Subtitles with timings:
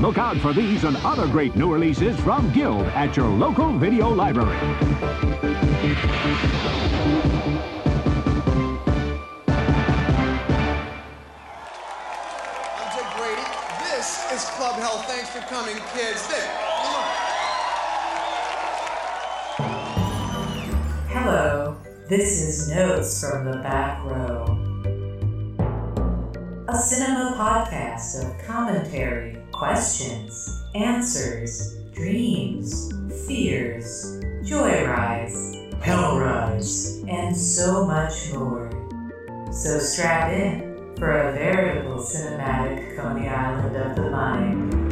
[0.00, 4.08] Look out for these and other great new releases from Guild at your local video
[4.08, 4.56] library.
[4.56, 4.74] I'm
[12.92, 13.46] Dick Brady.
[13.84, 14.98] This is Club Hell.
[15.06, 16.26] Thanks for coming, kids.
[16.26, 16.50] Dick.
[21.08, 21.76] Hello,
[22.08, 24.59] this is Notes from the Back Row.
[26.70, 32.92] A cinema podcast of commentary, questions, answers, dreams,
[33.26, 38.70] fears, joyrides, hell rides, and so much more.
[39.50, 44.89] So strap in for a veritable cinematic Coney Island of the mind.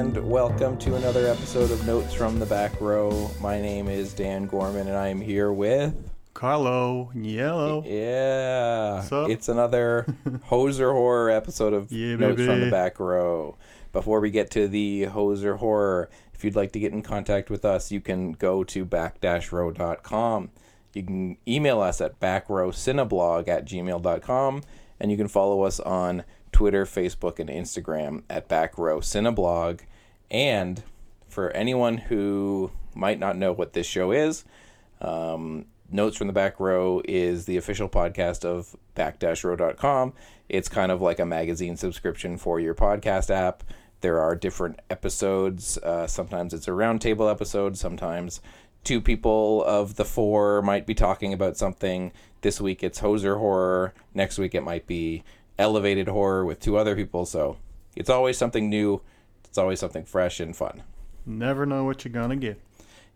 [0.00, 3.30] And welcome to another episode of Notes from the Back Row.
[3.38, 5.94] My name is Dan Gorman and I am here with
[6.32, 7.84] Carlo Yellow.
[7.84, 9.04] Yeah.
[9.28, 10.06] It's another
[10.48, 12.70] Hoser Horror episode of Yeah, Notes from the.
[12.70, 13.58] Back Row.
[13.92, 17.66] Before we get to the Hoser Horror, if you'd like to get in contact with
[17.66, 20.50] us, you can go to back-row.com.
[20.94, 24.62] You can email us at backrowcineblog at gmail.com
[24.98, 29.80] and you can follow us on Twitter, Facebook, and Instagram at backrowcineblog.
[30.30, 30.82] And
[31.28, 34.44] for anyone who might not know what this show is,
[35.00, 40.12] um, Notes from the Back Row is the official podcast of back-row.com.
[40.48, 43.64] It's kind of like a magazine subscription for your podcast app.
[44.00, 45.78] There are different episodes.
[45.78, 47.76] Uh, sometimes it's a roundtable episode.
[47.76, 48.40] Sometimes
[48.84, 52.12] two people of the four might be talking about something.
[52.40, 53.92] This week it's Hoser Horror.
[54.14, 55.24] Next week it might be
[55.58, 57.26] Elevated Horror with two other people.
[57.26, 57.56] So
[57.96, 59.02] it's always something new.
[59.50, 60.84] It's always something fresh and fun.
[61.26, 62.60] Never know what you're gonna get.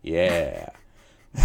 [0.03, 0.71] Yeah.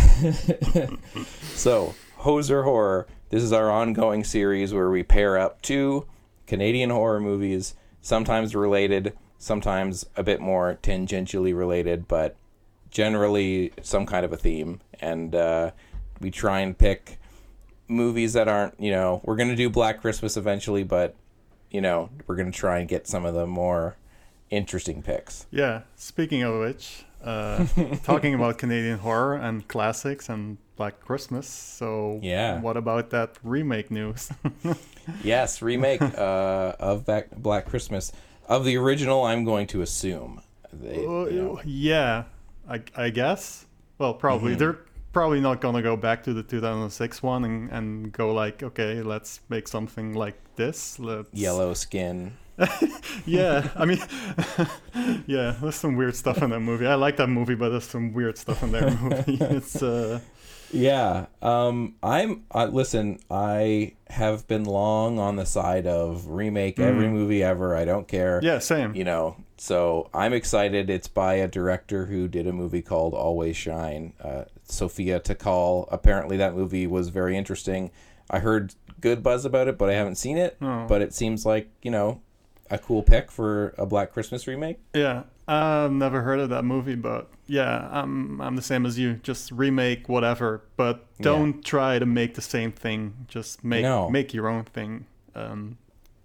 [1.54, 3.08] so, Hoser Horror.
[3.30, 6.08] This is our ongoing series where we pair up two
[6.48, 12.36] Canadian horror movies, sometimes related, sometimes a bit more tangentially related, but
[12.90, 14.82] generally some kind of a theme.
[15.00, 15.72] And uh,
[16.20, 17.20] we try and pick
[17.88, 21.16] movies that aren't, you know, we're going to do Black Christmas eventually, but,
[21.70, 23.96] you know, we're going to try and get some of the more
[24.50, 25.46] interesting picks.
[25.52, 25.82] Yeah.
[25.96, 27.66] Speaking of which, uh,
[28.04, 31.48] talking about Canadian horror and classics and Black Christmas.
[31.48, 32.60] So Yeah.
[32.62, 34.30] what about that remake news?
[35.24, 38.12] Yes, remake uh, of Back Black Christmas
[38.48, 39.24] of the original.
[39.24, 40.42] I'm going to assume.
[40.72, 42.26] They, Uh, you know, yeah,
[42.70, 43.66] I, I guess.
[43.98, 44.60] Well, probably Mm-hmm.
[44.60, 44.80] they're
[45.12, 49.40] probably not gonna go back to the 2006 one and, and go like, okay, let's
[49.50, 51.00] make something like this.
[51.00, 51.34] Let's...
[51.34, 52.38] yellow skin.
[53.26, 54.00] Yeah, I mean,
[55.28, 56.88] yeah, there's some weird stuff in that movie.
[56.88, 59.38] I like that movie, but there's some weird stuff in that movie.
[59.40, 60.20] It's uh,
[60.72, 61.28] Yeah.
[61.42, 61.96] Um.
[62.02, 62.46] I'm.
[62.54, 63.20] Uh, listen.
[63.30, 67.76] I have been long on the side of remake every movie ever.
[67.76, 68.40] I don't care.
[68.40, 68.44] Mm.
[68.44, 68.96] yeah, same.
[68.96, 69.36] You know.
[69.58, 70.90] So I'm excited.
[70.90, 74.14] It's by a director who did a movie called Always Shine.
[74.24, 75.88] Uh, Sophia Takal.
[75.92, 77.92] Apparently that movie was very interesting.
[78.30, 80.58] I heard good buzz about it, but I haven't seen it.
[80.62, 80.86] Oh.
[80.88, 82.22] But it seems like you know
[82.70, 84.78] a cool pick for a Black Christmas remake.
[84.94, 89.16] Yeah, I've never heard of that movie, but yeah, I'm I'm the same as you.
[89.16, 93.26] Just remake whatever, but don't try to make the same thing.
[93.28, 94.10] Just make No.
[94.10, 95.06] make your own thing.
[95.36, 95.78] Um,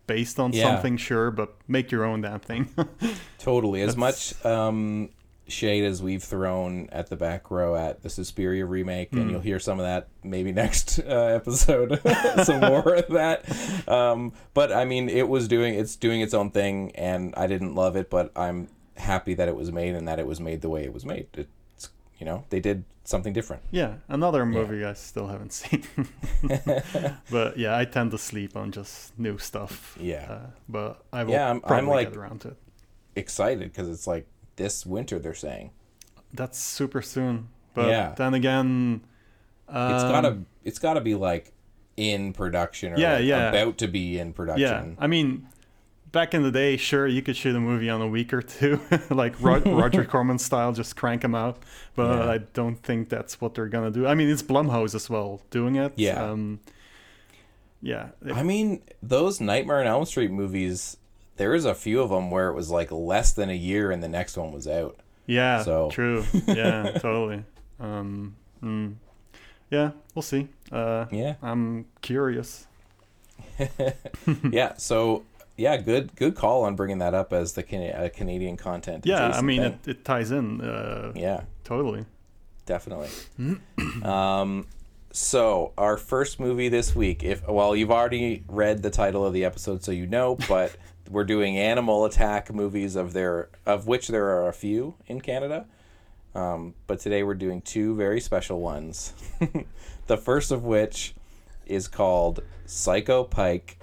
[0.06, 0.65] based on Yeah.
[0.65, 2.69] something, sure, but make your own damn thing.
[3.38, 3.81] Totally.
[3.82, 5.09] As much um,
[5.47, 9.59] shade as we've thrown at the back row at the Suspiria remake, and you'll hear
[9.59, 11.03] some of that maybe next uh,
[11.41, 12.00] episode,
[12.44, 13.88] some more of that.
[13.88, 17.75] Um, but I mean, it was doing it's doing its own thing, and I didn't
[17.75, 20.69] love it, but I'm happy that it was made and that it was made the
[20.69, 21.27] way it was made.
[21.34, 23.62] It's you know they did something different.
[23.71, 25.84] yeah, another movie I still haven't seen.
[27.31, 29.97] but yeah, I tend to sleep on just new stuff.
[30.00, 30.26] Yeah.
[30.31, 32.56] uh, but I will Yeah, I'm- I'm like- around to it.
[33.16, 34.26] Excited because it's like
[34.57, 35.71] this winter they're saying
[36.33, 37.49] That's super soon.
[37.75, 38.15] But Yeah.
[38.17, 39.01] then again,
[39.69, 41.53] um, it's gotta it's gotta be like
[41.97, 43.49] in production or Yeah, like yeah.
[43.51, 44.91] about to be in production.
[44.99, 45.05] Yeah.
[45.05, 45.47] I mean,
[46.12, 48.81] back in the day, sure, you could shoot a movie on a week or two,
[49.11, 51.59] like Ro- Roger Corman style, just crank them out.
[51.97, 52.31] But Yeah.
[52.31, 54.07] I don't think that's what they're gonna do.
[54.07, 55.93] I mean, it's Blumhouse as well doing it.
[55.97, 56.23] Yeah.
[56.31, 56.61] Um,
[57.83, 58.09] yeah.
[58.33, 60.97] I mean, those Nightmare on Elm Street movies,
[61.37, 64.03] there was a few of them where it was like less than a year and
[64.03, 64.99] the next one was out.
[65.27, 65.63] yeah.
[65.63, 66.25] so- True.
[66.47, 66.93] Yeah.
[66.99, 67.45] totally.
[67.81, 68.95] Um, mm.
[69.71, 69.91] Yeah.
[70.15, 70.49] We'll see.
[70.71, 71.35] Uh, Yeah.
[71.43, 72.67] I'm curious.
[74.51, 75.25] yeah, so
[75.57, 79.07] yeah, good good call on bringing that up as the Can- uh, Canadian content.
[79.07, 80.61] Yeah, I mean, it, it ties in.
[80.61, 82.05] Uh, yeah, Totally.
[82.67, 83.09] definitely.
[84.03, 84.67] um,
[85.13, 89.45] so our first movie this week, if well, you've already read the title of the
[89.45, 90.75] episode, so you know, but
[91.11, 95.67] we're doing animal attack movies of their of which there are a few in Canada.
[96.35, 99.12] Um, but today we're doing two very special ones.
[100.06, 101.15] the first of which
[101.67, 103.79] is called Psycho Pike.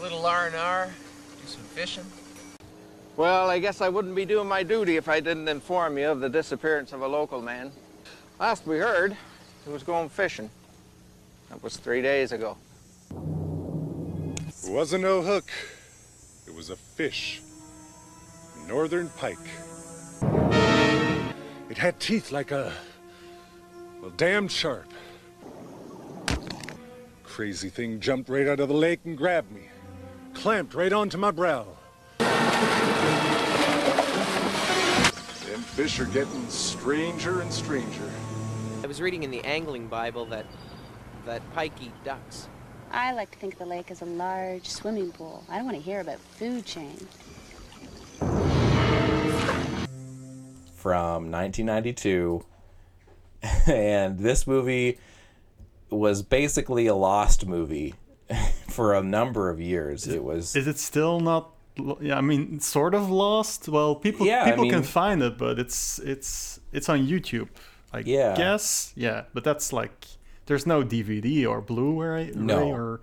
[0.00, 2.04] Little R&R, do some fishing.
[3.16, 6.20] Well, I guess I wouldn't be doing my duty if I didn't inform you of
[6.20, 7.72] the disappearance of a local man.
[8.38, 9.16] Last we heard,
[9.64, 10.50] he was going fishing.
[11.50, 12.56] That was three days ago.
[13.10, 15.50] It wasn't no hook.
[16.46, 17.40] It was a fish.
[18.66, 19.38] Northern pike.
[21.70, 22.72] It had teeth like a.
[24.00, 24.90] well, damn sharp.
[27.22, 29.68] Crazy thing jumped right out of the lake and grabbed me.
[30.34, 31.66] Clamped right onto my brow.
[32.18, 32.28] Them
[35.62, 38.10] fish are getting stranger and stranger.
[38.82, 40.46] I was reading in the angling Bible that
[41.26, 42.48] that pike eat ducks.
[42.90, 45.44] I like to think of the lake as a large swimming pool.
[45.50, 46.96] I don't want to hear about food chain.
[50.76, 52.44] from 1992
[53.66, 54.98] and this movie
[55.90, 57.92] was basically a lost movie
[58.68, 61.50] for a number of years it was Is it still not?
[62.00, 63.68] Yeah, I mean, sort of lost.
[63.68, 67.48] Well, people Yeah, I people can find it, but it's it's it's on YouTube.
[67.92, 68.34] I Yeah.
[68.36, 68.92] guess.
[68.96, 70.06] Yeah, but that's like
[70.46, 72.68] there's no DVD or Blu-ray No.
[72.70, 73.00] or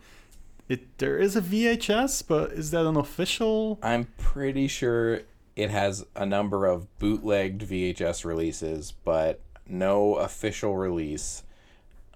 [0.70, 0.98] it.
[0.98, 3.80] There is a VHS, but is that an official?
[3.84, 5.22] i'm pretty sure
[5.56, 11.44] it has a number of bootlegged vhs releases but no official release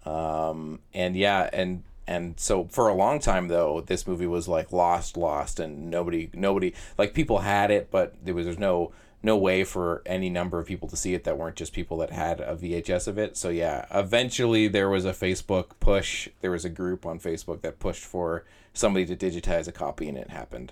[0.05, 4.71] um and yeah and and so for a long time though this movie was like
[4.71, 8.91] lost lost and nobody nobody like people had it but there was there's no
[9.27, 12.11] no way for any number of people to see it that weren't just people that
[12.11, 13.35] had a VHS of it.
[13.35, 16.29] So yeah, eventually there was a Facebook push.
[16.39, 20.17] There was a group on Facebook that pushed for somebody to digitize a copy, and
[20.17, 20.71] it happened.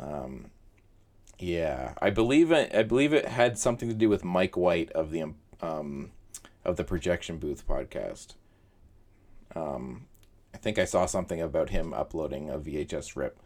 [0.00, 0.50] Um,
[1.38, 2.74] yeah, I believe it.
[2.74, 6.10] I believe it had something to do with Mike White of the um,
[6.64, 8.34] of the Projection Booth podcast.
[9.54, 10.06] Um,
[10.52, 13.38] I think I saw something about him uploading a VHS rip.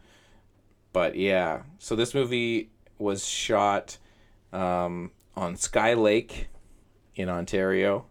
[0.91, 3.99] But yeah, so this movie was shot
[4.53, 6.47] um, on Sky Lake
[7.15, 8.05] in Ontario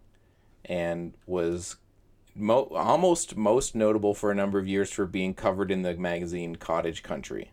[0.65, 1.77] and was
[2.35, 6.57] mo- almost most notable for a number of years for being covered in the magazine
[6.57, 7.53] Cottage Country.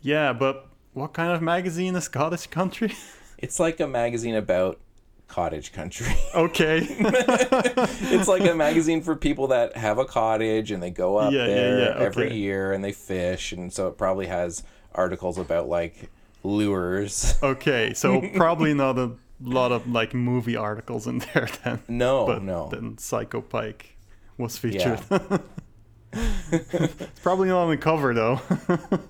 [0.00, 2.94] Yeah, but what kind of magazine is Scottish Country?
[3.36, 4.80] It's like a magazine about
[5.28, 6.14] cottage country.
[6.34, 6.78] okay.
[6.88, 11.40] it's like a magazine for people that have a cottage and they go up Yeah,
[11.40, 12.36] yeah, there yeah, every okay.
[12.36, 14.62] year and they fish and so it probably has
[14.94, 16.08] articles about like
[16.44, 17.36] lures.
[17.42, 19.12] okay, so probably not a
[19.42, 21.80] lot of like movie articles in there then.
[21.88, 22.68] No, but no.
[22.70, 23.96] then Psycho Pike
[24.38, 25.00] was featured.
[26.52, 28.40] it's probably not on the cover though.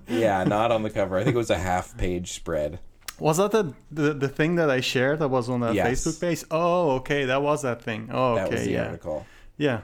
[0.08, 1.18] yeah, not on the cover.
[1.18, 2.78] I think it was a half page spread.
[3.18, 6.04] was that the, the the thing that I shared that was on that Yes.
[6.04, 6.44] Facebook page?
[6.50, 8.08] Oh, okay, that was that thing.
[8.12, 9.26] Oh, That okay, was the yeah, article.
[9.58, 9.80] yeah,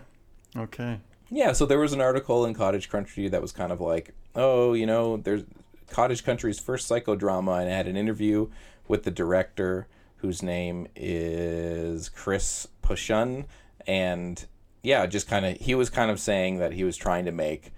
[0.57, 1.01] okay.
[1.33, 4.73] Yeah, so there was an article in Cottage Country that was kind of like, oh,
[4.73, 5.45] you know, there's
[5.91, 8.49] Cottage Country's first psychodrama, and had an interview
[8.89, 9.87] with the director,
[10.17, 13.47] whose name is Chris Pushun,
[13.87, 14.47] and
[14.83, 17.73] yeah, just kind of he was kind of saying that he was trying to make,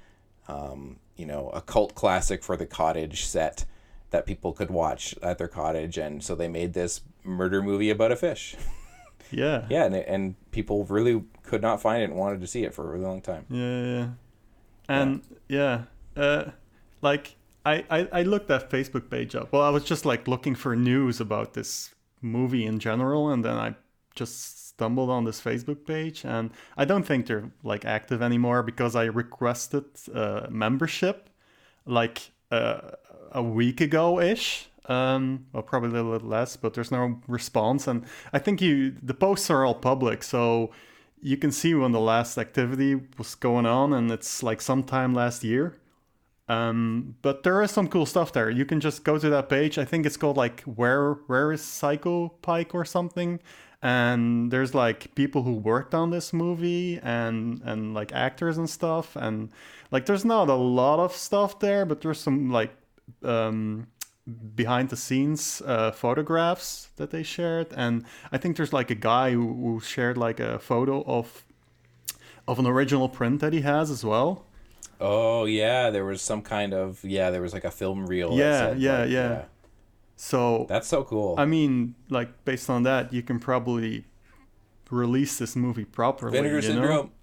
[0.49, 3.65] um, you know, a cult classic for the cottage set
[4.11, 8.13] that people could watch at their cottage, and so they made this murder movie about
[8.13, 8.57] a fish.
[9.35, 12.75] Yeah, yeah, and, and people really could not find it and wanted to see it
[12.75, 13.47] for a really long time.
[13.49, 14.09] Yeah, yeah, yeah.
[14.89, 15.83] And yeah,
[16.17, 16.51] uh,
[17.01, 19.53] like I, I I looked that Facebook page up.
[19.53, 23.57] Well, I was just like looking for news about this movie in general, and then
[23.57, 23.75] I
[24.15, 28.97] just stumbled on this Facebook page, and I don't think they're like active anymore because
[28.97, 31.29] I requested uh, membership
[31.87, 32.93] like uh,
[33.33, 34.69] a week ago ish.
[34.87, 38.97] Um, well, probably a little bit less, but there's no response, and I think you
[39.03, 40.73] the posts are all public, so
[41.21, 45.45] you can see when the last activity was going on, and it's like sometime last
[45.45, 45.77] year.
[46.49, 48.51] Um, but there is some cool stuff there.
[48.51, 49.79] You can just go to that page.
[49.79, 53.41] I think it's called like where where is Psycho Pike or something,
[53.81, 59.17] and there's like people who worked on this movie and and like actors and stuff,
[59.17, 59.51] and
[59.91, 62.73] like there's not a lot of stuff there, but there's some like
[63.23, 63.87] um
[64.55, 69.33] behind the scenes uh, photographs that they shared and i think there's like a guy
[69.33, 71.45] who, who shared like a photo of
[72.47, 74.47] of an original print that he has as well.
[75.03, 78.39] Oh yeah, there was some kind of yeah, there was like a film reel.
[78.39, 79.43] Yeah, said, yeah, like, yeah.
[80.15, 81.35] So That's so cool.
[81.37, 84.05] I mean, like based on that, you can probably
[84.91, 86.33] release this movie properly.
[86.39, 86.75] Vinegar you know?
[86.75, 87.11] syndrome.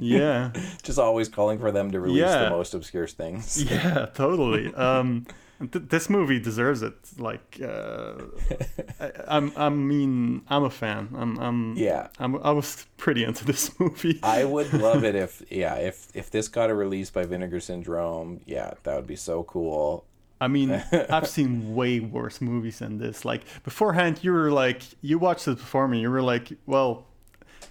[0.00, 0.52] Yeah.
[0.84, 2.44] Just always calling for them to release Yeah.
[2.44, 3.64] the most obscure things.
[3.70, 4.72] Yeah, totally.
[4.74, 5.26] Um,
[5.60, 6.94] th- this movie deserves it.
[7.18, 8.14] Like, uh,
[9.00, 11.08] I, I'm, I mean, I'm a fan.
[11.16, 12.08] I'm, I'm, Yeah.
[12.18, 14.20] I'm, I was pretty into this movie.
[14.22, 18.40] I would love it if yeah, if if this got a release by Vinegar Syndrome,
[18.46, 20.04] yeah, that would be so cool.
[20.40, 20.70] I mean,
[21.10, 23.24] I've seen way worse movies than this.
[23.24, 26.00] Like beforehand, you were like, you watched it before me.
[26.00, 27.07] You were like, well,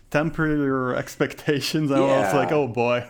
[0.10, 1.92] temper your expectations.
[1.92, 3.06] And I was like, oh boy,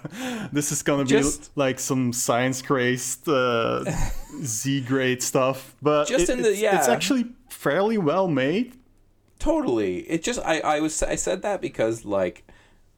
[0.51, 3.83] this is gonna Just- be like some science crazed uh,
[4.43, 5.75] Z grade stuff.
[5.81, 8.73] But Just it- in the- it's, it's actually fairly well made.
[9.39, 9.99] Totally.
[10.09, 12.43] It just I I was I said that because like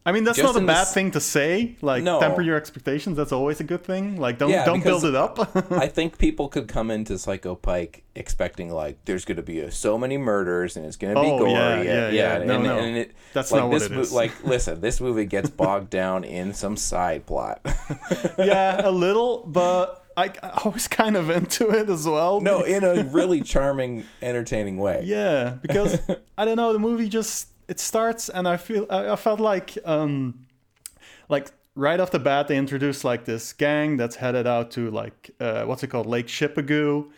[0.06, 1.76] I mean, that's Just not a bad this- thing to say.
[1.82, 2.20] Like, No.
[2.20, 3.18] temper your expectations.
[3.18, 4.18] That's always a good thing.
[4.20, 5.38] Like, don't Yeah, don't build it up.
[5.72, 9.72] I think people could come into Psycho Pike expecting like there's going to be a,
[9.72, 11.52] so many murders and it's going to be Oh, gory.
[11.52, 12.36] yeah, yeah, yeah.
[12.38, 12.78] and, No, and, no.
[12.80, 14.12] and it, That's like not what this it mo- is.
[14.14, 17.60] Like, listen, this movie gets bogged down in some side plot.
[18.40, 22.40] yeah, a little, but I, I was kind of into it as well.
[22.42, 25.04] no, in a really charming, entertaining way.
[25.06, 26.00] Yeah, because
[26.38, 29.78] I don't know, the movie just it starts and I feel I, I felt like
[29.86, 30.48] um
[31.30, 35.32] like right off the bat they introduced like this gang that's headed out to like
[35.40, 37.12] uh what's it called Lake Shippagoo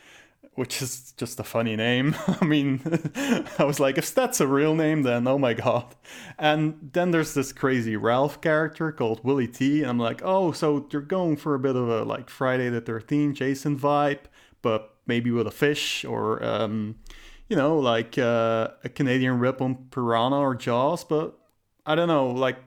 [0.56, 2.16] which is just a funny name.
[2.42, 2.82] I mean,
[3.58, 5.96] I was like, if that's a real name, then oh my god.
[6.38, 9.82] And then there's this crazy Ralph character called Willie T.
[9.82, 12.82] And I'm like, oh, so you're going for a bit of a like Friday the
[12.82, 14.26] 13th Jason vibe,
[14.62, 16.96] but maybe with a fish or, um,
[17.52, 21.04] you know, like uh, a Canadian rip on Piranha or Jaws.
[21.04, 21.38] But
[21.86, 22.58] I don't know, like,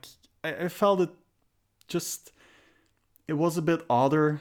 [0.45, 1.09] I, I felt it
[1.89, 2.33] just,
[3.27, 4.41] it was a bit odder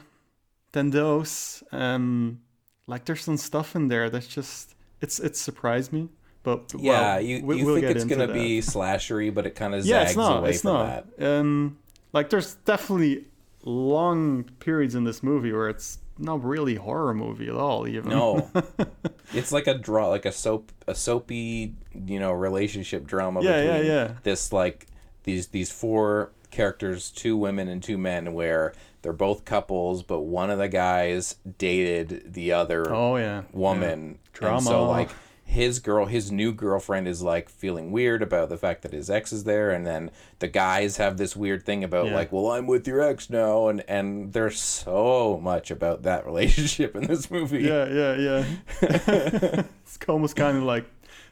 [0.72, 1.62] than those.
[1.72, 2.40] Um,
[2.86, 6.10] like there's some stuff in there that's just it's it surprised me.
[6.42, 8.34] But Yeah, well, you, we- you we'll think it's gonna that.
[8.34, 10.38] be slashery, but it kind of yeah, zags it's not.
[10.40, 11.16] away It's from not.
[11.18, 11.38] that.
[11.40, 11.78] Um,
[12.12, 13.24] like there's definitely
[13.62, 17.86] long periods in this movie where it's not really horror movie at all.
[17.88, 18.50] Even No,
[19.32, 23.42] it's like a draw, like a soap, a soapy, you know, relationship drama.
[23.42, 24.12] Yeah, yeah, yeah.
[24.22, 24.86] This like
[25.24, 30.50] these these four characters, two women and two men, where they're both couples, but one
[30.50, 34.18] of the guys dated the other Oh, yeah, woman.
[34.40, 34.48] yeah.
[34.48, 34.82] And so Drama.
[34.90, 35.10] like
[35.46, 39.32] his girl, his new girlfriend is like feeling weird about the fact that his ex
[39.32, 42.14] is there, and then the guys have this weird thing about Yeah.
[42.14, 46.96] like, well, I'm with your ex now, and and there's so much about that relationship
[46.96, 47.62] in this movie.
[47.62, 48.44] yeah, yeah, yeah.
[49.84, 50.86] it's almost kind of like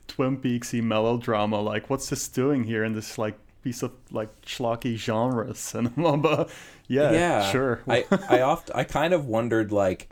[0.08, 1.60] Twin Peaksy melodrama.
[1.60, 6.16] Like, what's this doing here in this like piece of like schlocky genre cinema?
[6.22, 6.50] But
[6.88, 7.80] yeah, yeah sure.
[7.88, 10.10] i i oft i kind of wondered like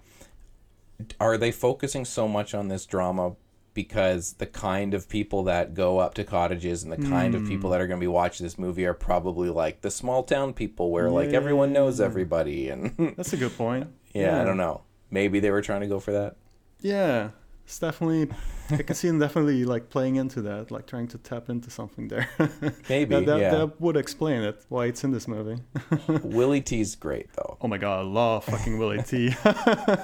[1.19, 3.33] are they focusing so much on this drama
[3.75, 7.49] because the kind of people that go up to cottages and the kind of Hmm.
[7.49, 10.53] people that are going to be watching this movie are probably like the small town
[10.53, 13.89] people where like everyone knows everybody and That's a good point.
[14.12, 14.83] yeah, i don't know.
[15.11, 16.37] Maybe they were trying to go for that.
[16.81, 17.31] Yeah,
[17.71, 18.29] it's definitely.
[18.71, 22.09] I can see him definitely like playing into that, like trying to tap into something
[22.09, 22.29] there.
[22.89, 23.50] Maybe, that, that, yeah.
[23.50, 25.62] that would explain it why it's in this movie.
[26.25, 29.35] willie t's great though oh my god, I love fucking Willie T.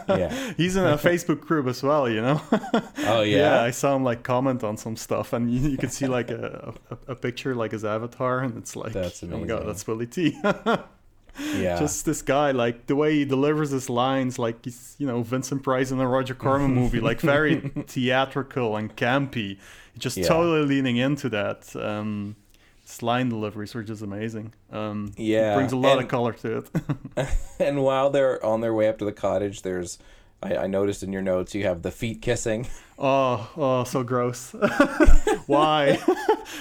[0.08, 0.52] Yeah.
[0.56, 2.40] he's in a Facebook group as well, you know.
[2.98, 3.38] Oh, yeah?
[3.38, 6.30] Yeah, I saw him like comment on some stuff, and you, you can see like
[6.30, 9.86] a, a, a picture like his avatar, and it's like, That's oh my god, that's
[9.86, 10.38] Willie T.
[11.38, 15.22] yeah Just this guy, like the way he delivers his lines, like he's you know
[15.22, 19.58] Vincent Price in a Roger Corman movie, like very theatrical and campy.
[19.98, 20.28] Just Yeah.
[20.28, 21.74] totally leaning into that.
[21.76, 22.36] Um,
[22.82, 24.52] his line deliveries were just amazing.
[24.70, 26.70] Um, Yeah, brings a lot of color to it.
[27.58, 29.98] and while they're on their way up to the cottage there's
[30.42, 32.66] I, I noticed in your notes you have the feet kissing
[32.98, 34.54] oh, oh, so gross.
[35.46, 35.98] Why?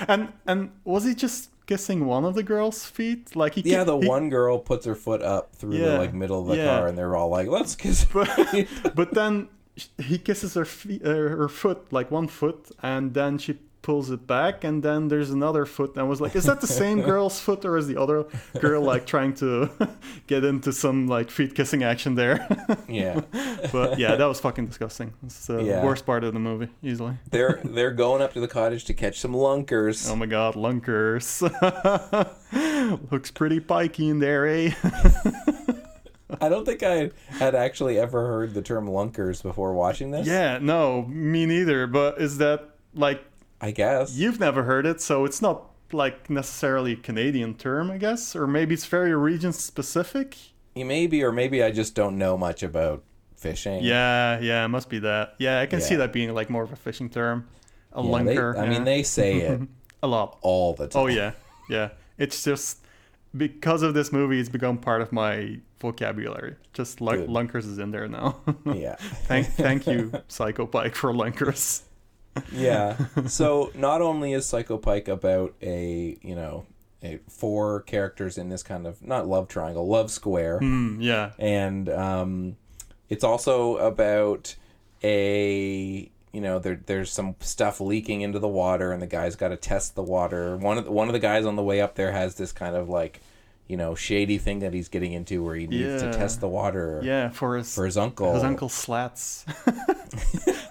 [0.07, 3.35] and and was he just kissing one of the girls' feet?
[3.35, 6.13] Like he Yeah, the he- one girl puts her foot up through Yeah, the like
[6.13, 6.65] middle of the yeah.
[6.77, 8.29] car, and they're all like, "Let's kiss." but,
[8.95, 9.49] but then
[9.97, 14.25] he kisses her feet, uh, her foot, like one foot, and then she pulls it
[14.25, 15.91] back, and then there's another foot.
[15.91, 18.25] And I was like, is that the same girl's foot, or is the other
[18.59, 19.69] girl like trying to
[20.27, 22.47] get into some like feet kissing action there?
[22.89, 23.21] yeah,
[23.71, 25.13] but yeah, that was fucking disgusting.
[25.23, 25.83] It's the Yeah.
[25.85, 27.13] worst part of the movie, easily.
[27.29, 30.09] they're they're going up to the cottage to catch some lunkers.
[30.09, 31.41] Oh my god, lunkers.
[33.11, 34.71] Looks pretty pikey in there, eh?
[36.41, 40.25] I don't think I had actually ever heard the term lunkers before watching this.
[40.27, 41.85] yeah, no, me neither.
[41.87, 43.23] But is that like
[43.61, 44.15] I guess.
[44.15, 48.47] You've never heard it, so it's not like necessarily a Canadian term, I guess, or
[48.47, 50.37] maybe it's very region specific.
[50.75, 53.03] Maybe, or maybe I just don't know much about
[53.37, 53.83] fishing.
[53.83, 55.35] Yeah, yeah, it must be that.
[55.39, 57.47] Yeah, I can see that being like more of a fishing term.
[57.93, 58.57] A Yeah, they- lunker.
[58.57, 59.61] I mean, they say it
[60.03, 60.37] a lot.
[60.41, 61.01] all the oh, time.
[61.03, 61.31] Oh yeah,
[61.69, 61.89] yeah.
[62.17, 62.79] It's just
[63.35, 66.55] because of this movie, it's become part of my vocabulary.
[66.73, 67.29] Just Good.
[67.29, 68.37] lunkers is in there now.
[68.65, 68.95] Yeah.
[69.27, 71.81] thank, thank you, Psycho Pike, for lunkers.
[72.51, 72.97] Yeah.
[73.27, 76.65] So not only is Psycho Pike about a you know
[77.03, 81.89] a four characters in this kind of not love triangle, love square, Mm, yeah, and
[81.89, 82.57] um,
[83.09, 84.55] it's also about
[85.03, 89.49] a you know there there's some stuff leaking into the water, and the guy's got
[89.49, 90.57] to test the water.
[90.57, 92.75] One of the, one of the guys on the way up there has this kind
[92.75, 93.21] of like
[93.67, 96.11] you know shady thing that he's getting into where he needs Yeah.
[96.11, 97.01] to test the water.
[97.03, 97.29] yeah.
[97.29, 98.33] For his For his uncle.
[98.33, 99.43] his uncle Slats,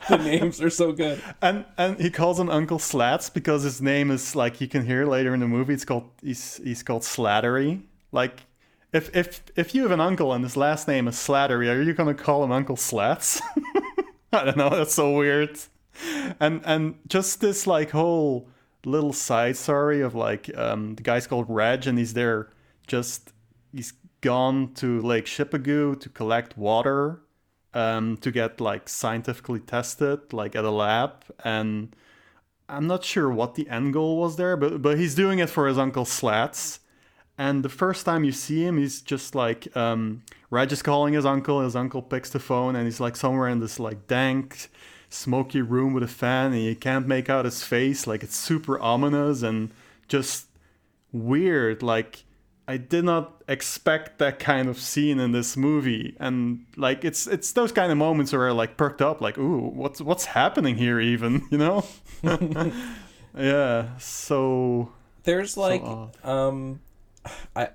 [0.09, 1.21] the names are so good.
[1.43, 5.07] and and he calls him Uncle Slats because his name is like you can hear
[5.07, 5.75] later in the movie.
[5.75, 7.83] It's called he's he's called Slattery.
[8.13, 8.41] Like
[8.93, 11.95] if if if you have an uncle and his last name is Slattery, are you
[11.95, 13.41] gonna call him Uncle Slats?
[14.33, 14.71] I don't know.
[14.71, 15.59] That's so weird.
[16.41, 18.49] And and just this like whole
[18.85, 22.49] little side story of like um, the guy's called Reg and he's there
[22.87, 23.33] just
[23.73, 27.21] he's gone to Lake Shippagoo to collect water
[27.73, 31.95] um, to get like scientifically tested like at a lab and
[32.69, 35.67] I'm not sure what the end goal was there, but but he's doing it for
[35.67, 36.81] his uncle Slats.
[37.37, 41.27] And the first time you see him, he's just like um, Reg is calling his
[41.27, 41.61] uncle.
[41.61, 44.71] His uncle picks the phone, and he's like somewhere in this like dank,
[45.11, 48.07] smoky room with a fan, and you can't make out his face.
[48.07, 49.71] Like it's super ominous and
[50.09, 50.47] just
[51.13, 51.83] weird.
[51.83, 52.25] Like
[52.67, 57.53] I did not expect that kind of scene in this movie, and like it's it's
[57.53, 60.99] those kind of moments where I like perked up, like ooh, what's what's happening here?
[61.01, 61.85] Even you know,
[63.37, 63.97] yeah.
[63.99, 64.93] So
[65.25, 66.15] there's like odd.
[66.25, 66.81] um
[67.57, 67.69] i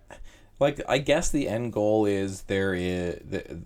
[0.59, 3.59] like i guess the end goal is there is the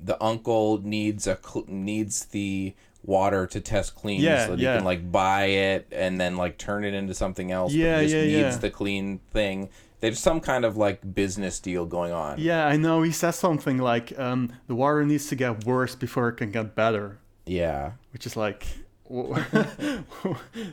[0.00, 2.74] the uncle needs a needs the
[3.04, 4.72] water to test clean Yeah, so that yeah.
[4.72, 8.02] he can like buy it and then like turn it into something else Yeah, but
[8.02, 8.60] he just yeah, needs yeah.
[8.60, 9.68] the clean thing
[10.00, 13.02] there's some kind of like business deal going on Yeah, I know.
[13.02, 16.74] He says something like, um, "The water needs to get worse before it can get
[16.74, 18.66] better," yeah which is like,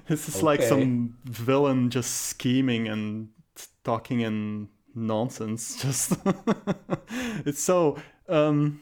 [0.07, 3.29] this is like some villain just scheming and
[3.83, 5.75] talking in nonsense.
[5.81, 6.13] Just
[7.45, 7.97] it's so.
[8.27, 8.81] Um,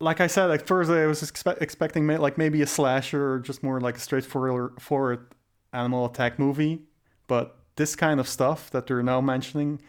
[0.00, 3.62] like I said, at first I was expe- expecting like maybe a slasher or just
[3.62, 5.28] more like a straightforward forward
[5.72, 6.82] animal attack movie,
[7.26, 9.80] but this kind of stuff that they're now mentioning,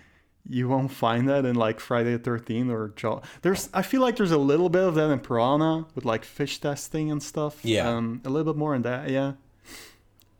[0.47, 3.21] you won't find that in like Friday the Thirteenth or Jaw.
[3.41, 6.59] There's, I feel like there's a little bit of that in Piranha with like fish
[6.59, 7.63] testing and stuff.
[7.63, 7.89] Yeah.
[7.89, 9.33] um, a little bit more in that, yeah,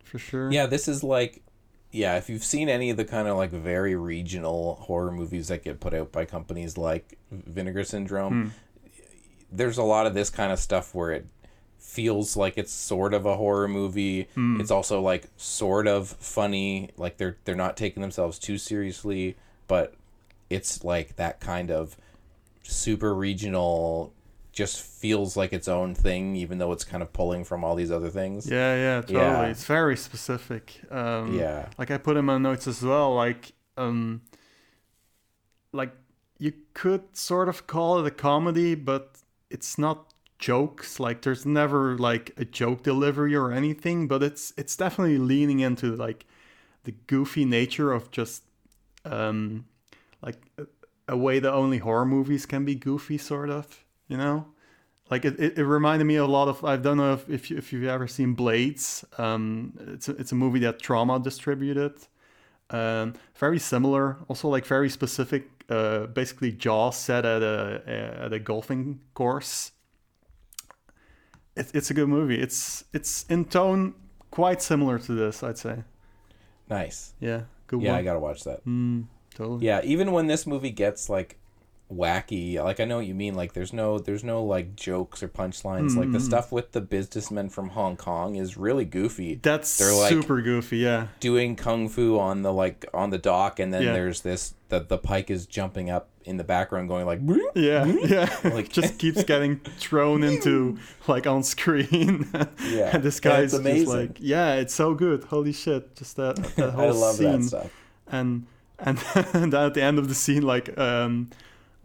[0.04, 0.52] for sure.
[0.52, 1.42] yeah this is like
[1.92, 5.64] yeah if you've seen any of the kind of like very regional horror movies that
[5.64, 8.54] get put out by companies like vinegar syndrome
[9.52, 11.26] there's a lot of this kind of stuff where it
[11.86, 14.28] feels like it's sort of a horror movie
[14.60, 19.94] it's also like sort of funny like they're they're not taking themselves too seriously but
[20.50, 21.96] it's like that kind of
[22.64, 24.12] super regional
[24.52, 27.92] just feels like its own thing even though it's kind of pulling from all these
[27.92, 29.20] other things Yeah, yeah, totally.
[29.20, 29.46] Yeah.
[29.52, 30.80] It's very specific.
[30.90, 31.68] Um, Yeah.
[31.78, 33.14] Like I put in my notes as well.
[33.14, 34.22] Like, um,
[35.74, 35.92] like
[36.38, 39.18] you could sort of call it a comedy, but
[39.50, 41.00] it's not jokes.
[41.00, 44.08] Like there's never like a joke delivery or anything.
[44.08, 46.26] But it's it's definitely leaning into like
[46.84, 48.44] the goofy nature of just
[49.04, 49.66] um,
[50.22, 50.66] like a,
[51.10, 53.86] a way that only horror movies can be goofy, sort of.
[54.08, 54.46] You know
[55.10, 57.58] like it, it, it reminded me a lot of I don't know if if, you,
[57.58, 59.06] if you've ever seen Blades.
[59.18, 61.94] Um, it's a, it's a movie that Troma distributed.
[62.72, 65.50] Um, very similar, also like very specific.
[65.70, 69.72] Uh, basically, Jaws set at a, a at a golfing course.
[71.56, 72.40] It, it's a good movie.
[72.42, 73.94] It's it's in tone
[74.32, 75.84] quite similar to this, I'd say.
[76.70, 78.00] nice Yeah, good yeah one.
[78.00, 79.66] i gotta watch that mm, totally.
[79.66, 81.38] Yeah, even when this movie gets like
[81.92, 83.36] wacky, like I know what you mean.
[83.36, 85.96] Like there's no there's no like jokes or punchlines.
[85.96, 89.36] Like the stuff with the businessmen from Hong Kong is really goofy.
[89.36, 90.78] That's They're, like, super goofy.
[90.78, 93.94] Yeah, doing kung fu on the like on the dock, and then Yeah.
[93.94, 97.20] there's this the the pike is jumping up in the background, going like
[97.56, 98.36] yeah, yeah.
[98.44, 102.28] Like- just keeps getting thrown into like on screen.
[102.64, 102.90] Yeah.
[102.96, 105.26] and this Yeah, guy's it's just like, yeah, it's so good.
[105.26, 105.96] Holy shit!
[105.96, 107.42] Just that that whole I love scene.
[107.42, 107.72] that stuff.
[108.08, 108.48] And
[108.80, 108.98] and
[109.34, 111.30] and then at the end of the scene, like um,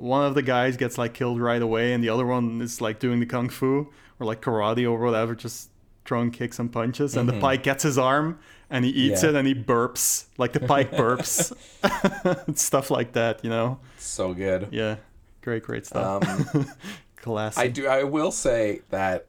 [0.00, 2.98] one of the guys gets like killed right away, and the other one is like
[2.98, 5.70] doing the kung fu or like karate or whatever, just
[6.04, 8.38] throwing kicks and punches, and the pike gets his arm
[8.70, 9.26] and he eats Mm-hmm.
[9.26, 9.30] Yeah.
[9.30, 11.52] it and he burps like the pike burps,
[12.58, 13.44] stuff like that.
[13.44, 13.78] You know?
[13.98, 14.68] So good.
[14.70, 14.96] Yeah,
[15.42, 16.22] great, great stuff.
[17.16, 17.58] Classic.
[17.58, 17.86] Um, I do.
[17.86, 19.26] I will say that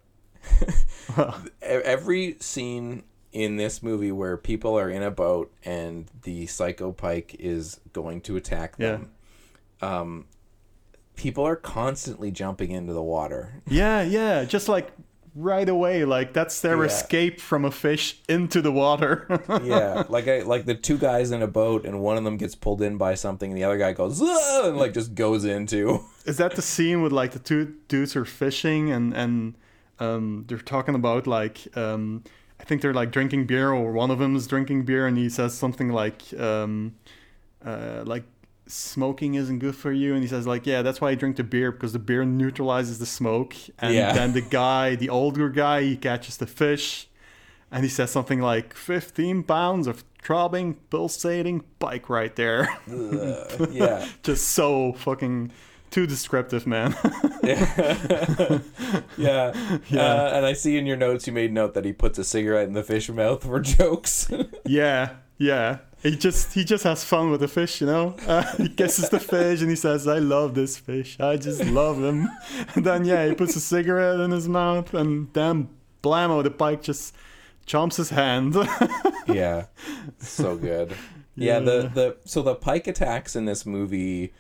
[1.62, 7.36] every scene in this movie where people are in a boat and the psycho pike
[7.40, 9.12] is going to attack them,
[9.82, 10.26] um,
[11.22, 13.54] people are constantly jumping into the water.
[13.70, 14.92] Yeah, yeah, just like
[15.36, 16.86] right away, like that's their Yeah.
[16.92, 19.28] escape from a fish into the water.
[19.64, 22.56] yeah, like I like the two guys in a boat and one of them gets
[22.56, 26.04] pulled in by something and the other guy goes and like just goes into.
[26.26, 29.54] Is that the scene with like the two dudes are fishing and and
[30.00, 32.24] um, they're talking about like um,
[32.60, 35.30] I think they're like drinking beer or one of them is drinking beer and he
[35.30, 36.96] says something like um,
[37.66, 38.24] uh, like
[38.72, 40.14] smoking isn't good for you?
[40.14, 43.00] And he says like yeah that's why I drink the beer because the beer neutralizes
[43.00, 43.56] the smoke.
[43.80, 44.14] And Yeah.
[44.14, 47.08] then the guy the older guy he catches the fish
[47.72, 52.68] and he says something like 15 pounds of throbbing pulsating pike right there.
[52.92, 55.52] Ugh, yeah, just so fucking
[55.90, 56.96] too descriptive man.
[59.18, 59.52] Yeah,
[59.94, 62.68] Uh, and I see in your notes you made note that he puts a cigarette
[62.68, 64.30] in the fish mouth for jokes.
[64.66, 65.80] Yeah, yeah.
[66.04, 68.16] He just he just has fun with the fish, you know.
[68.28, 71.20] Uh, he kisses the fish and he says, "I love this fish.
[71.20, 72.28] I just love him."
[72.76, 75.70] And then yeah, he puts a cigarette in his mouth, and then
[76.02, 77.16] blammo, the pike just
[77.68, 78.56] chomps his hand.
[79.28, 79.66] yeah,
[80.20, 80.96] so good.
[81.36, 84.34] Yeah, the the so the pike attacks in this movie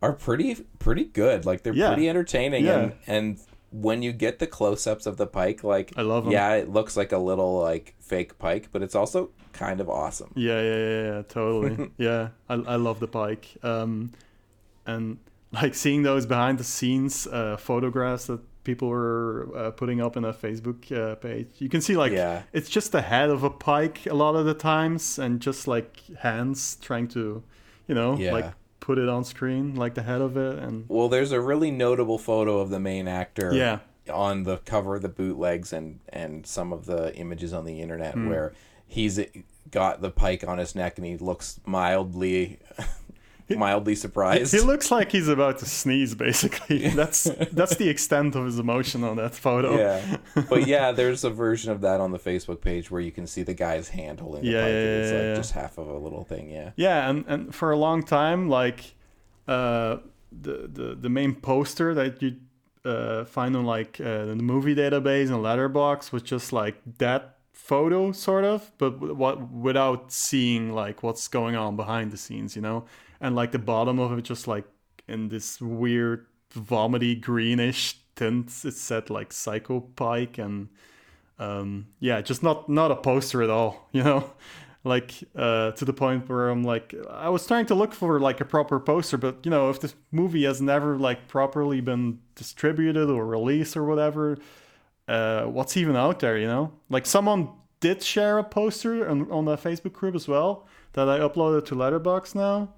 [0.00, 1.44] are pretty pretty good.
[1.44, 1.88] Like they're Yeah.
[1.88, 2.78] pretty entertaining, Yeah.
[2.78, 3.40] and and
[3.72, 6.32] when you get the close ups of the pike, like I love 'em.
[6.32, 10.30] Yeah, it looks like a little like fake pike, but it's also kind of awesome.
[10.36, 11.90] yeah, yeah, yeah, yeah, totally.
[11.98, 13.46] yeah, I I love the pike.
[13.62, 14.12] Um,
[14.86, 15.18] and
[15.52, 20.24] like seeing those behind the scenes uh, photographs that people were uh, putting up in
[20.24, 21.48] a Facebook uh, page.
[21.58, 22.42] You can see like Yeah.
[22.52, 26.00] it's just the head of a pike a lot of the times, and just like
[26.20, 27.42] hands trying to,
[27.88, 28.32] you know, Yeah.
[28.32, 28.52] like
[28.82, 32.18] put it on screen, like the head of it, and Well, there's a really notable
[32.18, 33.78] photo of the main actor Yeah.
[34.12, 38.14] on the cover of the bootlegs and and some of the images on the internet
[38.14, 38.28] Hmm.
[38.28, 38.52] where
[38.86, 39.18] he's
[39.70, 42.58] got the pike on his neck and he looks mildly
[43.56, 44.52] mildly surprised.
[44.52, 46.14] he looks like he's about to sneeze.
[46.14, 49.76] Basically, that's that's the extent of his emotion on that photo.
[49.76, 50.16] yeah.
[50.48, 53.42] But yeah, there's a version of that on the Facebook page where you can see
[53.42, 55.34] the guy's hand holding the Yeah, yeah, and it's like yeah.
[55.34, 56.70] just half of a little thing, yeah.
[56.76, 58.94] Yeah, and, and for a long time, like
[59.48, 59.98] uh,
[60.30, 62.36] the, the the main poster that you
[62.84, 68.12] uh, find on like uh, the movie database and Letterboxd was just like that photo,
[68.12, 72.84] sort of, but what without seeing like what's going on behind the scenes, you know,
[73.22, 74.66] and like the bottom of it just like
[75.08, 78.48] in this weird vomity greenish tint.
[78.64, 80.68] It said like Psycho Pike and
[81.38, 84.30] um, yeah, just not not a poster at all, you know,
[84.84, 88.40] like uh, to the point where I'm like, I was trying to look for like
[88.40, 93.08] a proper poster, but you know, if this movie has never like properly been distributed
[93.08, 94.36] or released or whatever,
[95.08, 96.72] uh, what's even out there, you know?
[96.90, 101.18] Like someone did share a poster on, on the Facebook group as well that I
[101.18, 102.74] uploaded to Letterboxd now,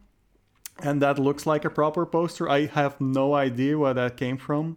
[0.82, 2.48] and that looks like a proper poster.
[2.48, 4.76] I have no idea where that came from.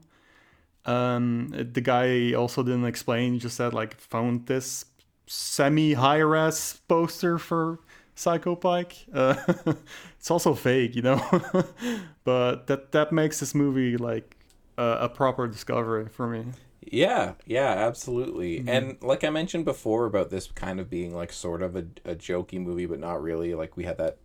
[0.85, 3.33] Um, the guy also didn't explain.
[3.33, 4.85] He just said like found this
[5.25, 7.79] semi high res poster for
[8.15, 9.05] Psycho Pike.
[9.13, 9.35] Uh,
[10.17, 11.21] it's also vague, you know,
[12.23, 14.37] but that that makes this movie like
[14.77, 16.45] uh, a proper discovery for me.
[16.89, 18.59] Yeah, yeah, absolutely.
[18.59, 18.69] Mm-hmm.
[18.69, 22.15] And like I mentioned before about this kind of being like sort of a, a
[22.15, 23.53] jokey movie, but not really.
[23.55, 24.17] Like we had that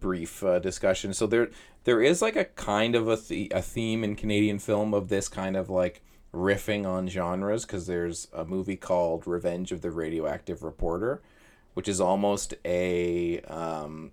[0.00, 1.14] brief uh, discussion.
[1.14, 1.50] So there
[1.84, 5.28] there is like a kind of a, the- a theme in Canadian film of this
[5.28, 6.02] kind of like
[6.32, 11.22] riffing on genres because there's a movie called Revenge of the Radioactive Reporter,
[11.74, 14.10] which is almost a um,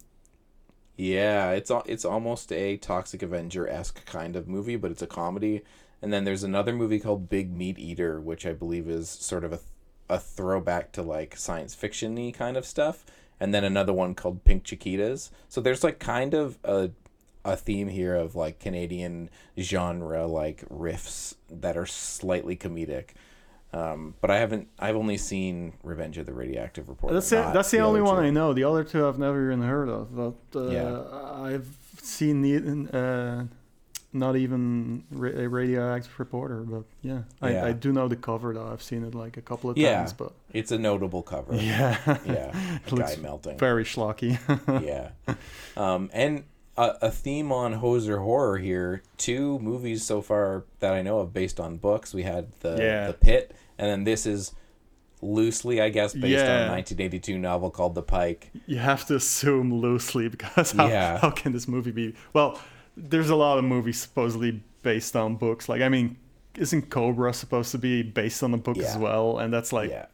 [0.97, 5.63] yeah, it's it's almost a Toxic Avenger esque kind of movie, but it's a comedy.
[6.01, 9.53] And then there's another movie called Big Meat Eater, which I believe is sort of
[9.53, 9.59] a
[10.09, 13.05] a throwback to like science fiction y kind of stuff.
[13.41, 15.31] And then another one called Pink Chiquitas.
[15.49, 16.91] So there's like kind of a
[17.43, 23.09] a theme here of like Canadian genre like riffs that are slightly comedic.
[23.73, 24.67] Um, but I haven't.
[24.77, 27.15] I've only seen Revenge of the Radioactive Reporter.
[27.15, 27.53] That's it.
[27.53, 28.27] That's the, other only one two.
[28.27, 28.53] I know.
[28.53, 30.15] The other two I've never even heard of.
[30.15, 31.01] But uh, Yeah.
[31.41, 31.67] I've
[32.01, 33.43] seen the uh,
[34.13, 36.61] not even a radioactive reporter.
[36.61, 37.65] But yeah, I, Yeah.
[37.65, 38.67] I do know the cover though.
[38.71, 40.13] I've seen it like a couple of Yeah, times.
[40.13, 41.55] But it's a notable cover.
[41.55, 42.51] yeah, yeah,
[42.85, 43.57] It a looks guy melting.
[43.57, 44.37] very schlocky.
[44.85, 45.11] yeah,
[45.77, 46.43] um, and
[46.77, 49.03] a, a theme on Hoser horror here.
[49.17, 52.13] Two movies so far that I know of based on books.
[52.13, 53.07] We had the Yeah.
[53.07, 54.53] the Pit, and then this is
[55.21, 56.63] loosely, I guess, based Yeah.
[56.63, 58.49] on a 1982 novel called The Pike.
[58.65, 61.19] You have to assume loosely because how, Yeah.
[61.19, 62.15] how can this movie be?
[62.33, 62.59] Well,
[62.97, 65.69] there's a lot of movies supposedly based on books.
[65.69, 66.17] Like, I mean,
[66.57, 69.37] isn't Cobra supposed to be based on a book as well?
[69.39, 70.05] And that's like, Yeah,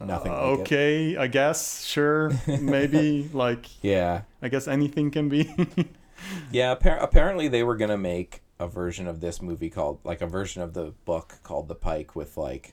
[0.00, 0.32] nothing.
[0.32, 0.60] uh, like it.
[0.62, 3.28] okay, I guess, sure, maybe.
[3.32, 5.44] like, Yeah, I guess anything can be.
[6.52, 6.74] yeah.
[6.74, 10.62] Appar- apparently, they were gonna make a version of this movie called like a version
[10.62, 12.72] of the book called The Pike with like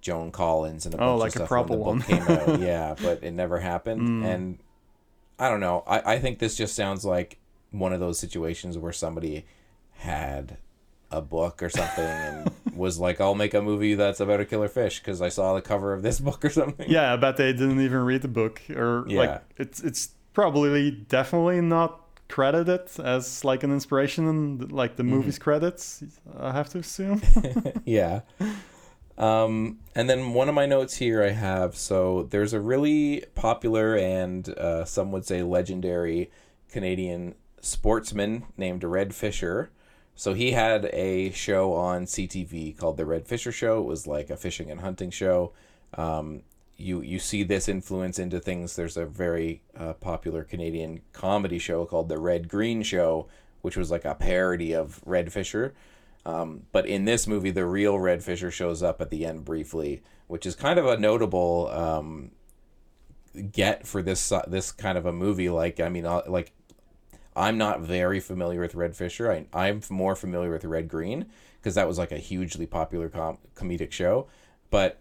[0.00, 2.26] Joan Collins and a Oh, bunch like a of stuff proper when the book one.
[2.26, 2.60] came out.
[2.66, 4.02] Yeah, but it never happened.
[4.02, 4.24] Mm.
[4.26, 4.58] And
[5.38, 5.84] I don't know.
[5.86, 7.38] I, I think this just sounds like
[7.70, 9.44] one of those situations where somebody
[9.94, 10.56] had
[11.12, 14.68] a book or something and was like, "I'll make a movie that's about a killer
[14.68, 16.90] fish" because I saw the cover of this book or something.
[16.90, 19.18] yeah, I bet they didn't even read the book, or Yeah.
[19.18, 25.34] like, it's it's probably definitely not credited as like an inspiration in like the movie's
[25.34, 25.42] Mm-hmm.
[25.42, 26.04] credits.
[26.38, 27.20] I have to assume.
[27.84, 28.20] yeah.
[29.18, 33.94] Um, and then one of my notes here I have so there's a really popular
[33.96, 36.30] and uh, some would say legendary
[36.70, 39.70] Canadian sportsman named Red Fisher.
[40.14, 43.78] So he had a show on CTV called The Red Fisher Show.
[43.78, 45.52] It was like a fishing and hunting show.
[45.94, 46.42] Um,
[46.76, 48.76] you you see this influence into things.
[48.76, 53.28] There's a very uh, popular Canadian comedy show called The Red Green Show,
[53.60, 55.74] which was like a parody of Red Fisher.
[56.24, 60.02] Um, but in this movie, the real Red Fisher shows up at the end briefly,
[60.26, 62.30] which is kind of a notable um,
[63.52, 65.48] get for this uh, this kind of a movie.
[65.48, 66.52] Like, I mean, uh, like
[67.40, 69.30] I'm not very familiar with Red Fisher.
[69.32, 71.26] I, I'm more familiar with Red Green
[71.58, 74.26] because that was like a hugely popular com- comedic show.
[74.70, 74.98] But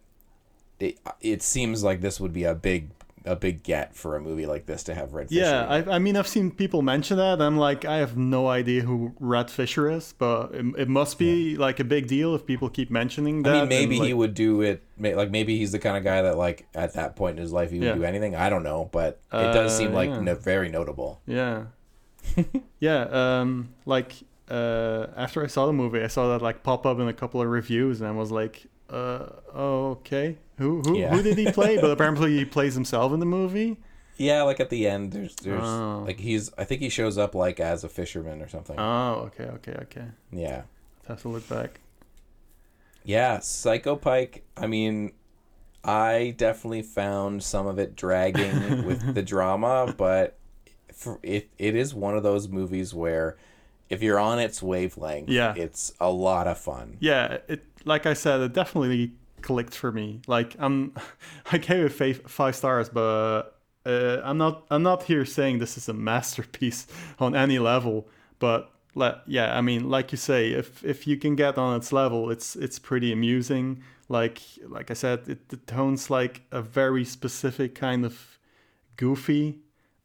[0.79, 2.91] it it seems like this would be a big
[3.25, 5.41] a big get for a movie like this to have Red Fisher.
[5.41, 5.89] Yeah, in.
[5.89, 7.41] I, I mean, I've seen people mention that.
[7.41, 11.57] I'm like, I have no idea who Red Fisher is, but it, it must be
[11.57, 13.49] like a big deal if people keep mentioning that.
[13.49, 14.81] I mean, and, maybe he like- would do it.
[14.97, 17.71] Like maybe he's the kind of guy that, like, at that point in his life,
[17.71, 17.95] he would Yeah.
[17.95, 18.35] do anything.
[18.35, 20.21] I don't know, but it does Uh, seem like yeah.
[20.21, 21.21] no, very notable.
[21.27, 21.65] Yeah.
[22.79, 24.13] yeah, um, like
[24.49, 27.41] uh, after I saw the movie, I saw that like pop up in a couple
[27.41, 31.15] of reviews, and I was like, uh, okay, who who, Yeah.
[31.15, 31.77] who did he play?
[31.79, 33.77] but apparently, he plays himself in the movie.
[34.17, 36.03] Yeah, like at the end, there's there's Oh.
[36.05, 36.51] like he's.
[36.57, 38.77] I think he shows up like as a fisherman or something.
[38.79, 40.05] Oh, okay, okay, okay.
[40.31, 40.63] yeah,
[41.07, 41.79] have to look back.
[43.03, 43.39] yeah.
[43.39, 44.43] Psycho Pike.
[44.57, 45.13] I mean,
[45.83, 50.35] I definitely found some of it dragging with the drama, but
[50.99, 53.37] for it it is one of those movies where
[53.89, 55.53] if you're on its wavelength, Yeah.
[55.55, 56.97] it's a lot of fun.
[56.99, 60.19] Yeah, it like I said, it definitely clicked for me.
[60.27, 60.93] Like I'm,
[61.51, 63.43] I gave it five, five stars, but
[63.85, 66.85] uh, I'm not I'm not here saying this is a masterpiece
[67.19, 68.07] on any level.
[68.39, 68.61] But
[68.95, 72.29] le- yeah, I mean, like you say, if if you can get on its level,
[72.29, 73.81] it's it's pretty amusing.
[74.09, 78.37] Like like I said, it, the tone's like a very specific kind of
[78.97, 79.59] goofy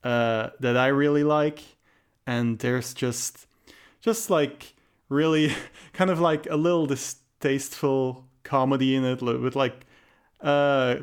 [0.05, 1.63] uh, that I really like,
[2.27, 3.47] and there's just
[4.01, 4.75] just like
[5.09, 5.53] really
[5.93, 9.87] kind of like a little distasteful comedy in it with like
[10.43, 10.97] uh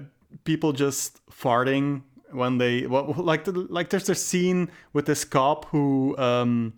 [0.44, 5.66] people just farting when they well, like the, like there's a scene with this cop
[5.66, 6.74] who um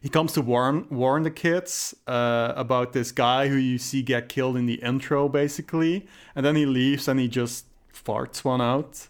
[0.00, 4.28] he comes to warn warn the kids uh, about this guy who you see get
[4.28, 9.08] killed in the intro basically and then he leaves and he just farts one out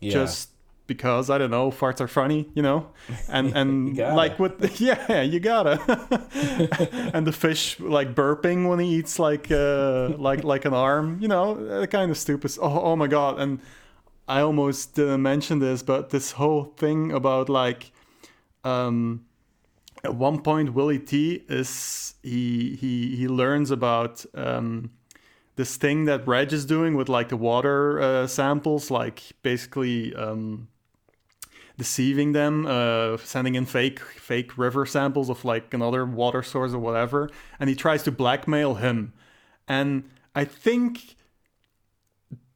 [0.00, 0.12] Yeah.
[0.12, 0.50] just
[0.86, 2.90] because I don't know, farts are funny, you know,
[3.28, 5.80] and and like with yeah, you gotta,
[7.14, 11.28] and the fish like burping when he eats like uh like like an arm, you
[11.28, 12.56] know, uh, kind of stupid.
[12.60, 13.38] Oh, oh my god!
[13.38, 13.60] And
[14.28, 17.92] I almost didn't mention this, but this whole thing about like,
[18.62, 19.24] um,
[20.02, 24.90] at one point Willie T is he he he learns about um
[25.56, 30.68] this thing that Reg is doing with like the water uh, samples, like basically um,
[31.76, 36.78] deceiving them, uh, sending in fake fake river samples of like another water source or
[36.78, 39.12] whatever, and he tries to blackmail him.
[39.66, 41.16] And I think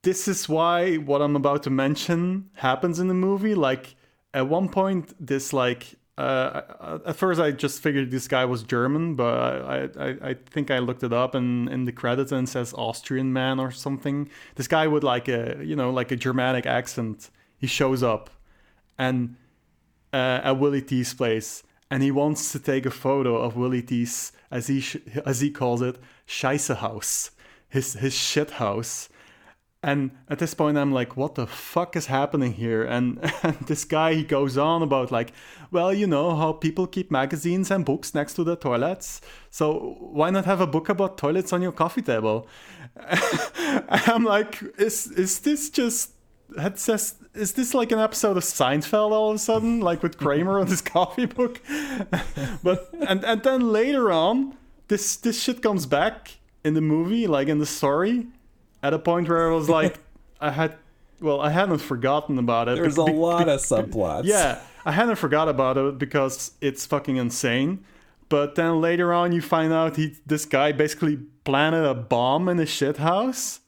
[0.02, 3.54] this is why what I'm about to mention happens in the movie.
[3.54, 3.96] Like
[4.32, 9.14] at one point, this like uh, at first I just figured this guy was German,
[9.14, 12.50] but I, I, I think I looked it up and in the credits and it
[12.50, 14.28] says Austrian man or something.
[14.54, 17.30] This guy with like a you know like a Germanic accent.
[17.60, 18.30] He shows up
[18.98, 19.36] and
[20.12, 24.32] uh, at Willie T's place, and he wants to take a photo of Willie T's
[24.50, 27.30] as he sh- as he calls it Scheisse house,
[27.68, 29.08] his his shit house.
[29.80, 32.82] And at this point, I'm like, what the fuck is happening here?
[32.82, 35.32] And, and this guy he goes on about like,
[35.70, 39.20] well, you know how people keep magazines and books next to the toilets.
[39.50, 42.48] So why not have a book about toilets on your coffee table?
[43.88, 46.12] I'm like, is is this just
[46.56, 50.18] it says is this like an episode of Seinfeld all of a sudden, like with
[50.18, 51.60] Kramer on his coffee book?
[52.62, 54.56] but and and then later on,
[54.88, 58.26] this this shit comes back in the movie, like in the story,
[58.82, 59.98] at a point where I was like,
[60.40, 60.76] I had,
[61.20, 62.76] well, I hadn't forgotten about it.
[62.76, 64.24] There's a lot of subplots.
[64.24, 67.84] Yeah, I hadn't forgot about it because it's fucking insane.
[68.28, 72.58] But then later on, you find out he this guy basically planted a bomb in
[72.58, 73.60] a shit house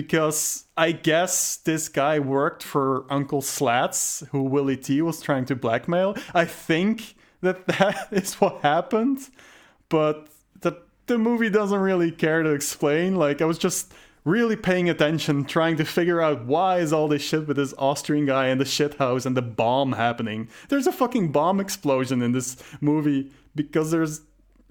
[0.00, 5.56] because I guess this guy worked for Uncle Slats, who Willie T was trying to
[5.56, 6.16] blackmail.
[6.32, 9.28] I think that that is what happened,
[9.88, 10.28] but
[10.60, 13.16] the the movie doesn't really care to explain.
[13.16, 17.22] Like I was just really paying attention, trying to figure out why is all this
[17.22, 20.48] shit with this Austrian guy and the shit house and the bomb happening.
[20.68, 24.20] There's a fucking bomb explosion in this movie because there's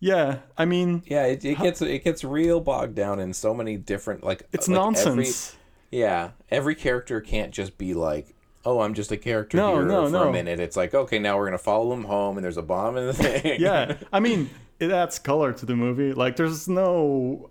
[0.00, 3.76] yeah, I mean Yeah, it, it gets it gets real bogged down in so many
[3.76, 5.54] different like it's like nonsense.
[5.54, 8.34] Every, yeah, every character can't just be like,
[8.64, 10.28] "Oh, I'm just a character No, here no, for no.
[10.28, 12.96] a minute." It's like, "Okay, now we're gonna follow him home, and there's a bomb
[12.96, 16.12] in the thing." yeah, I mean, it adds color to the movie.
[16.12, 17.50] Like, there's no,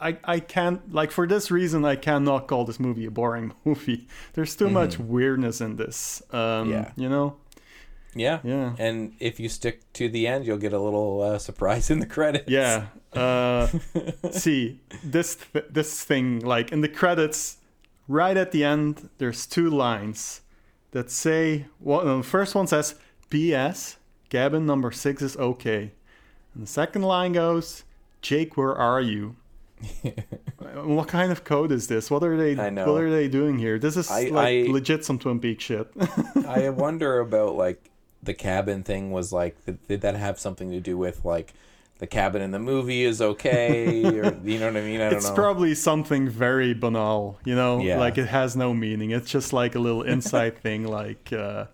[0.00, 4.08] I, I can't like for this reason, I cannot call this movie a boring movie.
[4.32, 6.22] There's too much weirdness in this.
[6.32, 6.70] Um, Mm-hmm.
[6.72, 6.90] Yeah.
[6.96, 7.36] you know.
[8.14, 8.74] Yeah, Yeah.
[8.78, 12.06] And if you stick to the end, you'll get a little uh, surprise in the
[12.06, 12.50] credits.
[12.50, 12.86] Yeah.
[13.14, 13.68] Uh,
[14.32, 17.58] see this th- this thing like in the credits,
[18.08, 20.40] right at the end, there's two lines
[20.90, 21.66] that say.
[21.78, 22.96] Well, no, the first one says,
[23.30, 23.98] "P.S.
[24.30, 25.92] Cabin number six is okay,"
[26.54, 27.84] and the second line goes,
[28.20, 29.36] "Jake, where are you?"
[30.84, 32.10] what kind of code is this?
[32.10, 32.58] What are they?
[32.60, 32.92] I know.
[32.92, 33.78] What are they doing here?
[33.78, 35.88] This is I- like I- legit some Twin Peaks shit.
[36.48, 37.90] I wonder about like
[38.24, 39.10] the cabin thing.
[39.12, 39.56] Was like,
[39.88, 41.52] did, that have something to do with like
[41.98, 45.00] the cabin in the movie is okay, or you know what I mean?
[45.00, 45.34] I don't it's know.
[45.34, 47.98] probably something very banal, you know, Yeah.
[47.98, 49.10] like it has no meaning.
[49.12, 51.66] It's just like a little inside thing, like uh,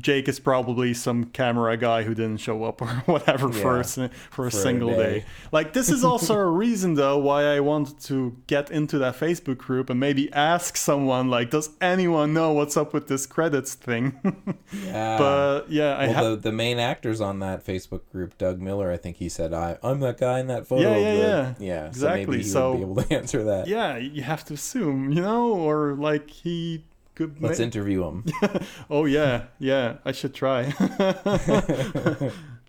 [0.00, 4.04] Jake is probably some camera guy who didn't show up or whatever for a, for
[4.04, 4.96] a For a single day.
[5.20, 5.24] day.
[5.50, 9.58] Like this is also a reason though why I wanted to get into that Facebook
[9.58, 14.18] group and maybe ask someone like, does anyone know what's up with this credits thing?
[14.84, 15.16] Yeah.
[15.18, 16.24] but yeah, I well, have.
[16.24, 19.78] the, the main actors on that Facebook group, Doug Miller, I think he said, I,
[19.82, 20.82] I'm that guy in that photo.
[20.90, 21.54] Yeah, yeah, yeah.
[21.58, 23.66] Yeah, Exactly, So maybe he so- would be able to answer that.
[23.68, 26.84] yeah, you have to assume, you know, or like he
[27.16, 27.42] could.
[27.42, 28.24] Let's ma- interview him.
[28.90, 29.96] Oh yeah, yeah.
[30.04, 30.72] I should try.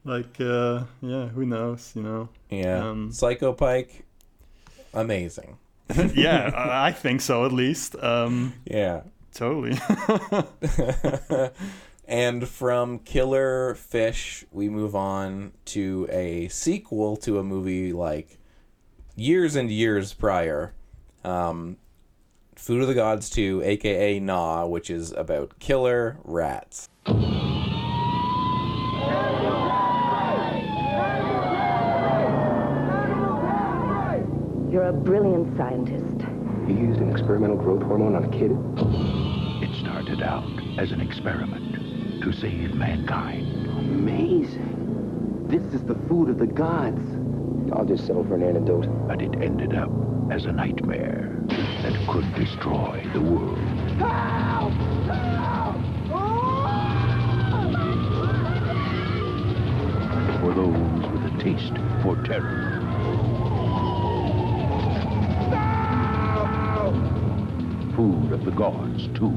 [0.04, 1.28] like, uh, yeah.
[1.28, 1.92] Who knows?
[1.96, 2.30] You know.
[2.50, 2.90] Yeah.
[2.90, 4.06] Um, Psycho Pike,
[4.94, 5.58] amazing.
[6.16, 7.96] yeah, I I think so at least.
[8.02, 9.02] Um, Yeah.
[9.34, 9.78] totally.
[12.10, 18.38] And from Killer Fish, we move on to a sequel to a movie like
[19.18, 20.74] years and years prior.
[21.26, 21.76] Um,
[22.58, 26.90] Food of the Gods 2, aka Gnaw, which is about killer rats.
[34.72, 36.28] You're a brilliant scientist.
[36.68, 38.52] You used an experimental growth hormone on a kid?
[39.64, 43.68] It started out as an experiment to save mankind.
[43.68, 45.46] Amazing.
[45.48, 47.02] This is the food of the gods.
[47.72, 48.88] I'll just settle for an antidote.
[49.08, 49.92] But it ended up
[50.32, 51.38] as a nightmare
[51.90, 53.58] that could destroy the world.
[60.42, 61.74] For those with a taste
[62.04, 62.82] for terror.
[67.96, 69.34] Food of the gods, too.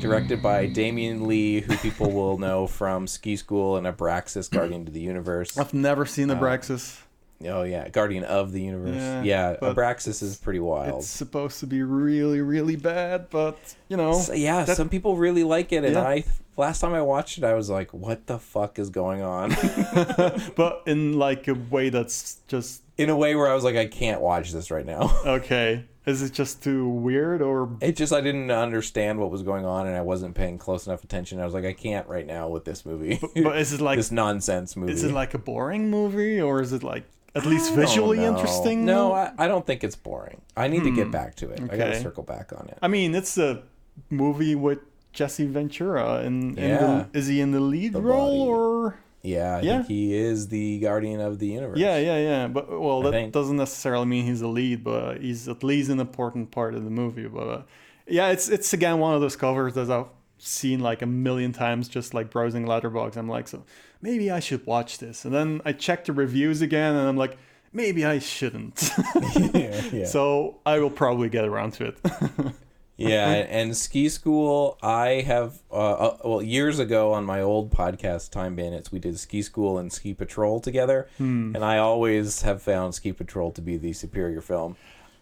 [0.00, 4.92] Directed by Damian Lee, who people will know from Ski School and Abraxas, Guardian of
[4.92, 5.56] the Universe.
[5.56, 7.00] I've never seen Uh, Abraxas.
[7.44, 7.88] Oh, yeah.
[7.88, 8.96] Guardian of the Universe.
[8.96, 11.00] Yeah, Yeah, Abraxas is pretty wild.
[11.00, 14.14] It's supposed to be really, really bad, but you know.
[14.20, 16.02] So, yeah, that- some people really like it, and Yeah.
[16.02, 16.24] I
[16.56, 19.50] last time I watched it, I was like, "What the fuck is going on?"
[20.56, 23.86] but in like a way that's just In a way where I was like, "I
[23.86, 25.84] can't watch this right now." okay.
[26.06, 29.86] Is it just too weird or It just I didn't understand what was going on,
[29.86, 31.40] and I wasn't paying close enough attention.
[31.40, 34.10] I was like, "I can't right now with this movie." but is it like this
[34.10, 34.92] nonsense movie?
[34.92, 37.04] is it like a boring movie or is it like
[37.36, 38.34] at least visually know.
[38.34, 38.84] interesting?
[38.84, 40.40] No, I, I don't think it's boring.
[40.56, 41.60] I need to get back to it.
[41.70, 42.78] I got to circle back on it.
[42.82, 43.62] I mean, it's a
[44.10, 44.78] movie with
[45.12, 47.04] Jesse Ventura, and, and Yeah.
[47.12, 48.50] the, is he in the lead The role body.
[48.50, 49.76] or Yeah, I Yeah.
[49.78, 51.78] think he is the guardian of the universe.
[51.78, 52.48] Yeah, yeah, yeah.
[52.48, 53.32] But well, I that think.
[53.32, 56.90] doesn't necessarily mean he's the lead, but he's at least an important part of the
[56.90, 57.26] movie.
[57.28, 57.62] But uh,
[58.06, 60.06] yeah, it's it's again one of those covers that I've
[60.38, 63.16] seen like a million times, just like browsing Letterboxd.
[63.16, 63.64] I'm like, so
[64.00, 67.38] maybe I should watch this, and then I check the reviews again, and I'm like,
[67.72, 68.90] maybe I shouldn't.
[69.54, 70.06] yeah.
[70.06, 71.98] So I will probably get around to it.
[72.96, 74.78] yeah, and, and ski school.
[74.82, 79.18] I have uh, uh, well years ago on my old podcast, Time Bandits, we did
[79.18, 81.54] ski school and ski patrol together, Hmm.
[81.54, 84.76] and I always have found ski patrol to be the superior film.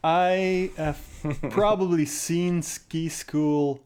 [0.06, 1.00] I have
[1.48, 3.80] probably seen Ski School,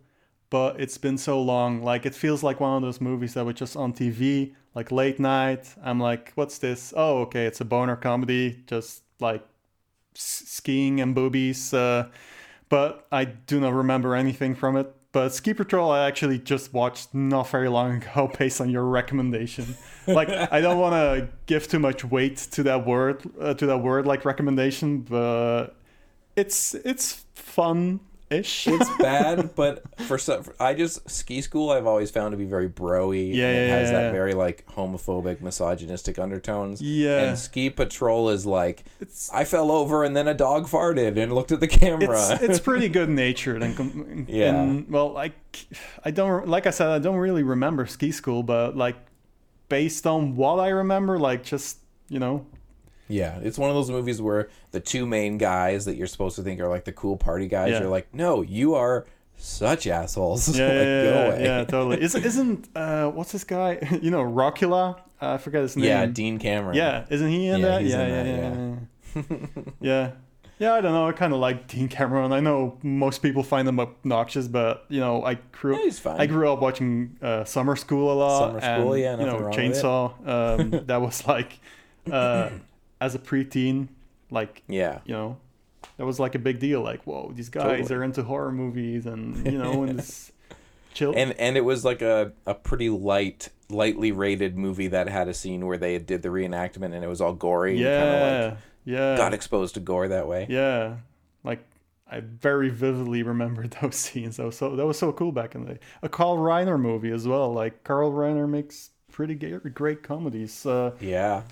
[0.50, 1.82] but it's been so long.
[1.82, 5.18] Like it feels like one of those movies that were just on TV, like late
[5.20, 5.74] night.
[5.82, 6.92] I'm like, what's this?
[6.96, 9.44] Oh, okay, it's a boner comedy, just like
[10.16, 11.72] s- skiing and boobies.
[11.74, 12.08] Uh,
[12.68, 14.94] but I do not remember anything from it.
[15.10, 19.74] But Ski Patrol, I actually just watched not very long ago, based on your recommendation.
[20.06, 23.78] Like, I don't want to give too much weight to that word, uh, to that
[23.78, 25.68] word like recommendation, but
[26.36, 28.66] it's it's fun ish.
[28.68, 31.70] It's bad, but for some, I just ski school.
[31.70, 33.34] I've always found to be very broy.
[33.34, 36.80] Yeah, and it has that very like homophobic, misogynistic undertones.
[36.82, 37.20] Yeah.
[37.28, 41.34] and ski patrol is like it's, I fell over and then a dog farted and
[41.34, 42.18] looked at the camera.
[42.32, 44.54] it's it's pretty good natured and, Yeah.
[44.60, 45.34] and well like
[46.04, 48.96] I don't like I said I don't really remember ski school but like
[49.68, 52.46] based on what I remember like just you know
[53.08, 56.42] Yeah, it's one of those movies where the two main guys that you're supposed to
[56.42, 57.80] think are like the cool party guys, Yeah.
[57.80, 59.06] you're like, no, you are
[59.36, 60.48] such assholes.
[60.58, 61.44] yeah like, yeah, go yeah, away.
[61.44, 65.76] yeah, totally Is, isn't uh what's this guy you know Rockula uh, I forget his
[65.76, 66.76] name Yeah, Dean Cameron.
[66.76, 68.26] yeah isn't he in Yeah, that yeah, in yeah, that,
[69.14, 69.22] yeah
[69.80, 70.10] yeah yeah
[70.58, 73.68] yeah I don't know I kind of like Dean Cameron I know most people find
[73.68, 76.20] him obnoxious but you know I grew Yeah, he's fine.
[76.20, 79.38] I grew up watching uh, Summer School a lot Summer School, and, yeah, you know
[79.38, 79.84] nothing wrong with it.
[79.84, 80.28] Chainsaw
[80.80, 81.60] um, that was like
[82.10, 82.50] uh,
[83.00, 83.88] as a preteen
[84.30, 85.00] like Yeah.
[85.04, 85.36] you know
[85.96, 87.94] that was like a big deal like whoa these guys Totally.
[88.00, 90.32] are into horror movies and you know and this
[90.94, 95.28] chill And and it was like a, a pretty light, lightly rated movie that had
[95.28, 97.80] a scene where they did the reenactment and it was all gory.
[97.80, 100.46] yeah like yeah got exposed to gore that way.
[100.48, 100.96] yeah
[101.44, 101.64] like
[102.10, 105.64] I very vividly remember those scenes that was so that was so cool back in
[105.64, 110.64] the day a Carl Reiner movie as well like Carl Reiner makes pretty great comedies
[110.66, 111.42] uh, Yeah.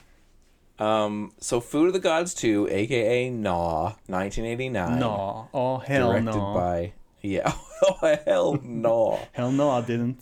[0.79, 4.99] Um, so Food of the Gods 2, aka Gnaw, 1989.
[4.99, 7.53] no oh hell directed no by yeah.
[7.83, 9.19] oh hell no.
[9.33, 10.21] hell no I didn't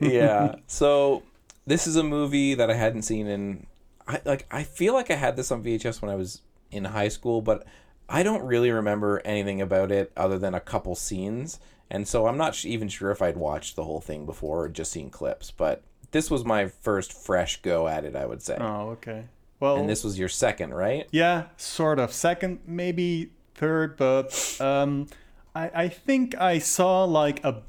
[0.02, 0.56] yeah.
[0.66, 1.22] So
[1.66, 3.66] this is a movie that I hadn't seen in
[4.06, 7.08] I like I feel like I had this on VHS when I was in high
[7.08, 7.66] school, but
[8.08, 11.58] I don't really remember anything about it other than a couple scenes.
[11.90, 14.68] And so I'm not sh- even sure if I'd watched the whole thing before or
[14.68, 18.56] just seen clips, but this was my first fresh go at it, I would say.
[18.60, 19.24] oh okay
[19.60, 21.06] well and this was your second, right?
[21.10, 22.12] Yeah, sort of.
[22.12, 25.06] Second, maybe third, but um,
[25.54, 27.62] I I think I saw like a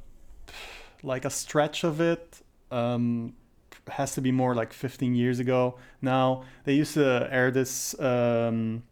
[1.04, 2.42] like a stretch of it.
[2.72, 3.34] Um,
[3.88, 5.78] has to be more like 15 years ago.
[6.02, 8.84] Now they used to air this um,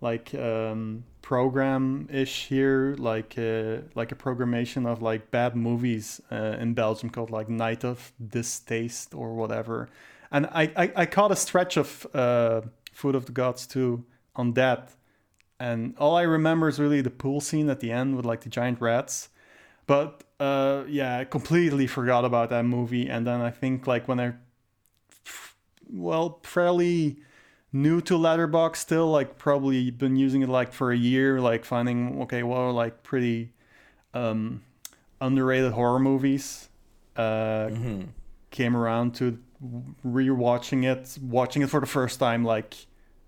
[0.00, 6.56] like um, program ish here, like uh, like a programmation of like bad movies uh,
[6.58, 9.88] in Belgium called like Night of Distaste or whatever.
[10.30, 12.62] And I, I, I caught a stretch of uh,
[12.92, 14.04] Food of the Gods too
[14.36, 14.92] on that.
[15.60, 18.48] And all I remember is really the pool scene at the end with like the
[18.48, 19.30] giant rats.
[19.86, 23.08] But uh, yeah, I completely forgot about that movie.
[23.08, 24.34] And then I think like when I,
[25.90, 27.18] well, fairly
[27.72, 32.22] new to Letterboxd still, like probably been using it like for a year, like finding
[32.22, 33.52] okay, well, like pretty
[34.14, 34.62] um,
[35.20, 36.68] underrated horror movies.
[37.16, 37.70] Uh,
[38.50, 39.38] Came around to
[40.04, 42.74] rewatching it, watching it for the first time, like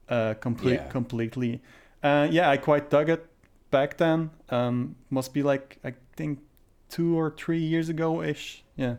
[0.08, 0.88] uh, complete Yeah.
[0.88, 1.60] completely.
[2.02, 3.26] Uh, yeah, I quite dug it
[3.70, 4.30] back then.
[4.48, 6.40] Um, must be like I think
[6.88, 8.64] two or three years ago ish.
[8.76, 8.96] Yeah,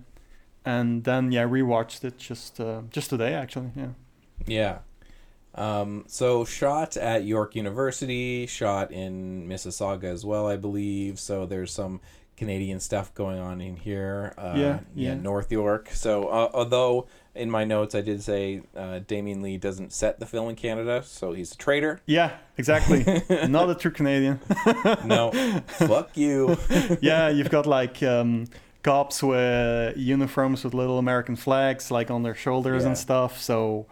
[0.66, 3.72] and then yeah, rewatched it just uh, just today actually.
[3.76, 3.90] Yeah.
[4.46, 4.78] Yeah.
[5.54, 11.20] Um, so shot at York University, shot in Mississauga as well, I believe.
[11.20, 12.00] So there's some
[12.42, 14.34] Canadian stuff going on in here.
[14.36, 15.14] Uh, Yeah, yeah.
[15.14, 15.90] North York.
[15.94, 20.26] So uh, although in my notes I did say uh, Damian Lee doesn't set the
[20.26, 22.02] film in Canada, so he's a traitor.
[22.08, 23.06] Yeah, exactly.
[23.48, 24.40] Not a true Canadian.
[25.06, 25.32] No,
[25.68, 26.58] fuck you.
[27.02, 28.48] yeah, you've got like um,
[28.82, 32.88] cops with uniforms with little American flags like on their shoulders Yeah.
[32.90, 33.40] and stuff.
[33.40, 33.86] So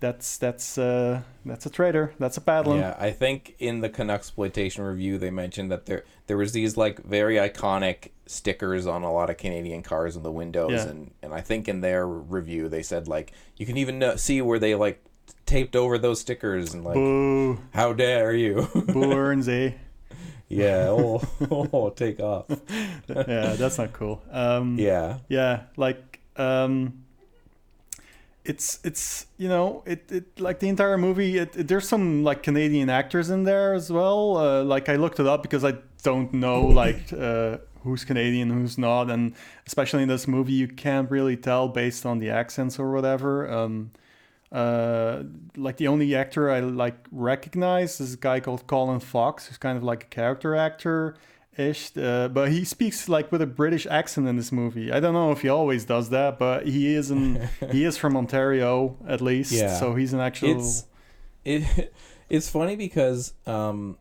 [0.00, 2.12] that's that's uh, that's a traitor.
[2.18, 2.78] That's a bad one.
[2.78, 7.02] Yeah, I think in the Canuxploitation review they mentioned that there there was these like
[7.04, 10.88] very iconic stickers on a lot of Canadian cars in the windows, Yeah.
[10.88, 14.40] and and I think in their review they said like you can even know, see
[14.42, 15.02] where they like
[15.46, 17.58] taped over those stickers and like Boo.
[17.72, 19.72] how dare you Burns, eh?
[20.48, 21.20] yeah oh,
[21.50, 22.46] oh take off
[23.08, 24.22] yeah, that's not cool.
[24.30, 25.18] Um, Yeah.
[25.28, 27.04] yeah, like um,
[28.48, 31.38] it's it's you know it, it like the entire movie.
[31.38, 34.36] It, it- there's some like Canadian actors in there as well.
[34.38, 38.78] Uh, like I looked it up because I don't know like uh, who's Canadian, who's
[38.78, 39.34] not, and
[39.66, 43.50] especially in this movie, you can't really tell based on the accents or whatever.
[43.50, 43.90] Um,
[44.50, 45.24] uh,
[45.56, 49.76] like the only actor I like recognize is a guy called Colin Fox, who's kind
[49.76, 51.16] of like a character actor
[51.58, 54.92] ish, uh, but he speaks like with a British accent in this movie.
[54.92, 58.16] I don't know if he always does that, but he is in, he is from
[58.16, 59.78] Ontario at least, Yeah.
[59.78, 60.58] so he's an actual.
[60.58, 60.84] It's
[61.44, 61.92] it
[62.30, 63.98] it's funny because um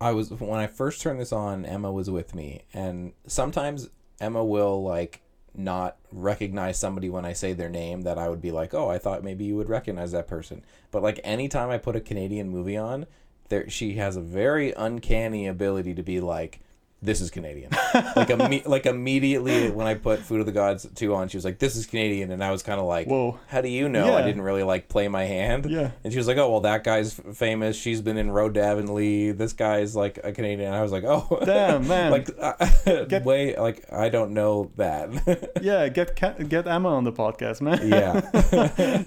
[0.00, 3.88] I was when I first turned this on, Emma was with me, and sometimes
[4.20, 5.22] Emma will like
[5.54, 8.98] not recognize somebody when I say their name that I would be like, "Oh, I
[8.98, 12.76] thought maybe you would recognize that person." But like anytime I put a Canadian movie
[12.76, 13.06] on,
[13.48, 16.60] there she has a very uncanny ability to be like
[17.02, 17.70] this is Canadian.
[17.94, 21.44] like imme- like immediately when I put Food of the Gods 2 on, she was
[21.44, 23.38] like, This is Canadian and I was kinda like Whoa.
[23.48, 24.14] How do you know?
[24.14, 25.66] I didn't really like play my hand.
[25.70, 25.92] Yeah.
[26.04, 27.76] And she was like, "Oh, well, that guy's famous.
[27.76, 29.32] She's been in Road to Avonlea.
[29.32, 32.10] This guy's like a Canadian." And I was like, "Oh, Damn, man.
[32.10, 36.14] like uh, way like I don't know that." yeah, get
[36.48, 37.80] get Emma on the podcast, man.
[37.88, 38.20] Yeah.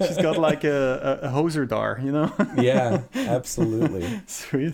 [0.08, 2.32] she's got like a, a, a hoser dar, you know.
[2.58, 4.08] yeah, absolutely.
[4.28, 4.74] Sweet.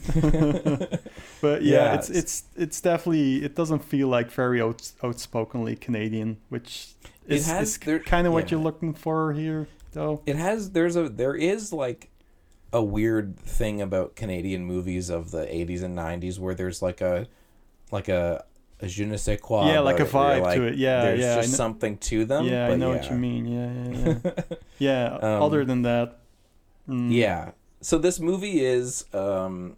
[1.42, 6.38] but yeah, Yeah, it's it's it's definitely it doesn't feel like very out, outspokenly Canadian,
[6.50, 6.90] which
[7.28, 8.52] It is, has- is there- kind of what yeah.
[8.58, 10.22] you're looking for here, though.
[10.26, 12.10] It has there's a there is like
[12.72, 17.28] a weird thing about Canadian movies of the 80s and 90s where there's like a
[17.92, 18.44] like a
[18.82, 19.68] a je ne sais quoi.
[19.72, 20.76] Yeah, like a vibe like, to it.
[20.76, 22.46] Yeah, there's yeah, just something to them.
[22.46, 23.46] yeah, I know what you mean.
[23.46, 24.56] Yeah, yeah, yeah.
[24.78, 25.16] yeah.
[25.16, 26.20] Um, other than that,
[26.88, 27.52] mm, Yeah.
[27.82, 29.76] So this movie is um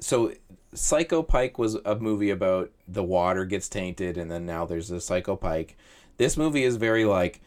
[0.00, 0.32] so
[0.74, 5.00] Psycho Pike was a movie about the water gets tainted and then now there's a
[5.00, 5.76] Psycho Pike.
[6.18, 7.40] This movie is very like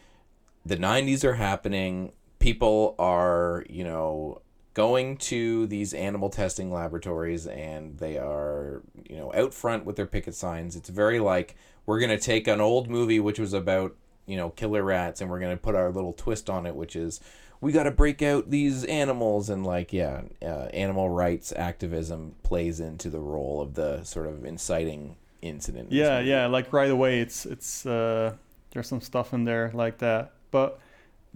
[0.64, 4.40] the 90s are happening, people are, you know,
[4.74, 10.06] going to these animal testing laboratories and they are, you know, out front with their
[10.06, 10.74] picket signs.
[10.74, 11.54] It's very like
[11.86, 13.94] we're going to take an old movie which was about,
[14.26, 16.96] you know, killer rats and we're going to put our little twist on it which
[16.96, 17.20] is
[17.62, 22.80] we got to break out these animals and like yeah, uh, animal rights activism plays
[22.80, 25.90] into the role of the sort of inciting incident.
[25.90, 26.46] in yeah, yeah.
[26.46, 28.34] Like right away, it's it's uh,
[28.72, 30.32] there's some stuff in there like that.
[30.50, 30.80] But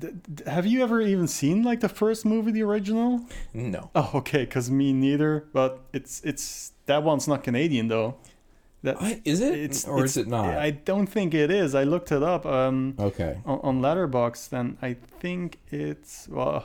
[0.00, 3.24] th- th- have you ever even seen like the first movie, the original?
[3.54, 3.90] No.
[3.94, 5.46] Oh, okay, because me neither.
[5.52, 8.16] But it's it's that one's not Canadian though.
[8.82, 9.20] That What?
[9.24, 9.86] Is it?
[9.88, 10.56] Or is it not?
[10.56, 11.74] I don't think it is.
[11.74, 12.46] I looked it up.
[12.46, 13.40] Um, Okay.
[13.44, 16.64] On, on Letterboxd, and I think it's well.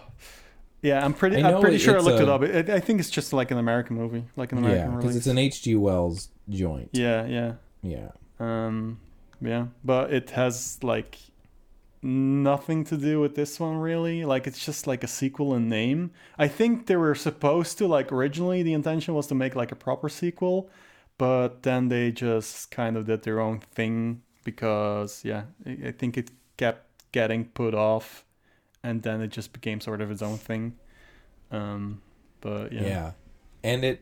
[0.83, 1.41] Yeah, I'm pretty.
[1.43, 2.43] I'm pretty it- sure I it's looked it up.
[2.43, 4.91] It, I think it's just like an American movie, like an American.
[4.91, 5.75] Yeah, because it's an H.G.
[5.75, 6.89] Wells joint.
[6.91, 7.53] Yeah, yeah.
[7.83, 8.09] Yeah.
[8.39, 8.99] Um,
[9.41, 11.17] yeah, but it has like
[12.03, 14.25] nothing to do with this one really.
[14.25, 16.11] Like it's just like a sequel in name.
[16.37, 19.75] I think they were supposed to like originally the intention was to make like a
[19.75, 20.69] proper sequel,
[21.21, 26.31] but then they just kind of did their own thing because yeah, I think it
[26.57, 28.25] kept getting put off,
[28.81, 30.77] and then it just became sort of its own thing.
[31.51, 32.01] Um,
[32.39, 32.81] but yeah.
[32.81, 33.11] Yeah.
[33.63, 34.01] And it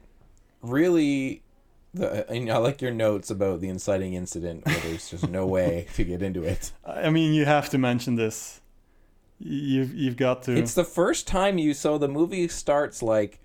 [0.62, 1.44] really
[1.94, 5.88] the and I like your notes about the inciting incident where there's just no way
[5.96, 6.72] to get into it.
[6.86, 8.62] I mean, you have to mention this.
[9.40, 10.56] You've you've got to.
[10.56, 13.42] It's the first time you so the movie starts like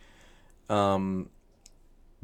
[0.71, 1.29] um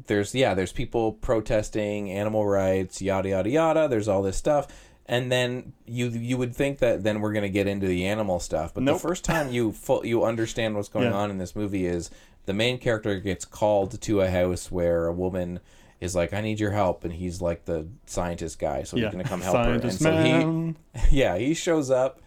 [0.07, 4.66] there's yeah, there's people protesting animal rights, yada yada yada, there's all this stuff.
[5.07, 8.72] And then you you would think that then we're gonna get into the animal stuff,
[8.74, 8.96] but Nope.
[9.01, 11.12] the first time you full, you understand what's going Yeah.
[11.16, 12.11] on in this movie is
[12.46, 15.61] the main character gets called to a house where a woman
[16.01, 19.05] is like, "I need your help," and he's like the scientist guy, so Yeah.
[19.07, 19.62] he's gonna come help her.
[19.72, 20.76] And Scientist so man.
[21.11, 22.20] he, yeah, he shows up,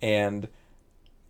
[0.00, 0.48] and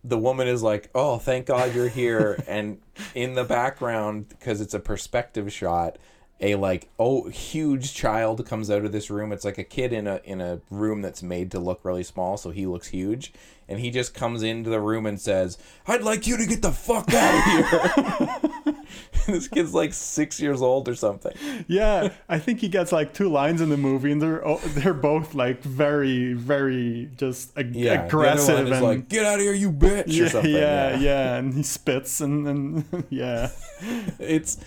[0.03, 2.81] the woman is like, "Oh, thank God you're here!" and
[3.15, 5.99] in the background, because it's a perspective shot,
[6.41, 9.33] a like oh huge child comes out of this room.
[9.33, 12.37] It's like a kid in a in a room that's made to look really small,
[12.37, 13.33] so he looks huge,
[13.69, 16.73] and he just comes into the room and says, "I'd like you to get the
[16.73, 18.51] fuck out of here."
[19.27, 21.33] this kid's like six years old or something.
[21.69, 24.95] yeah, I think he gets like two lines in the movie, and they're oh, they're
[24.95, 29.71] both like very, very just ag- Yeah, aggressive and like, "Get out of here, you
[29.71, 30.99] bitch," or Yeah, something, yeah, yeah.
[30.99, 33.51] yeah, and he spits and and yeah,
[34.19, 34.59] it's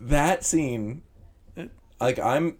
[0.00, 1.02] that scene.
[2.00, 2.56] Like I'm,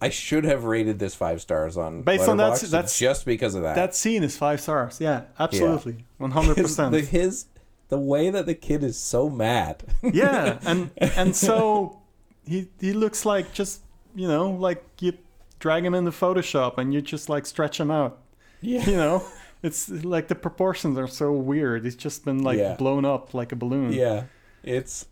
[0.00, 3.62] I should have rated this five stars on Based on that- that's- just because of
[3.62, 3.74] that.
[3.74, 4.98] that scene is five stars.
[5.00, 6.94] Yeah, absolutely, one hundred percent.
[6.94, 7.44] his
[7.90, 9.82] the way that the kid is so mad.
[10.02, 12.00] yeah and and so
[12.46, 13.82] he he looks like just
[14.14, 15.12] you know like you
[15.58, 18.18] drag him into photoshop and you just like stretch him out
[18.62, 18.84] Yeah.
[18.88, 19.22] you know
[19.62, 22.74] it's like the proportions are so weird he's just been like Yeah.
[22.76, 24.24] blown up like a balloon yeah,
[24.62, 25.06] it's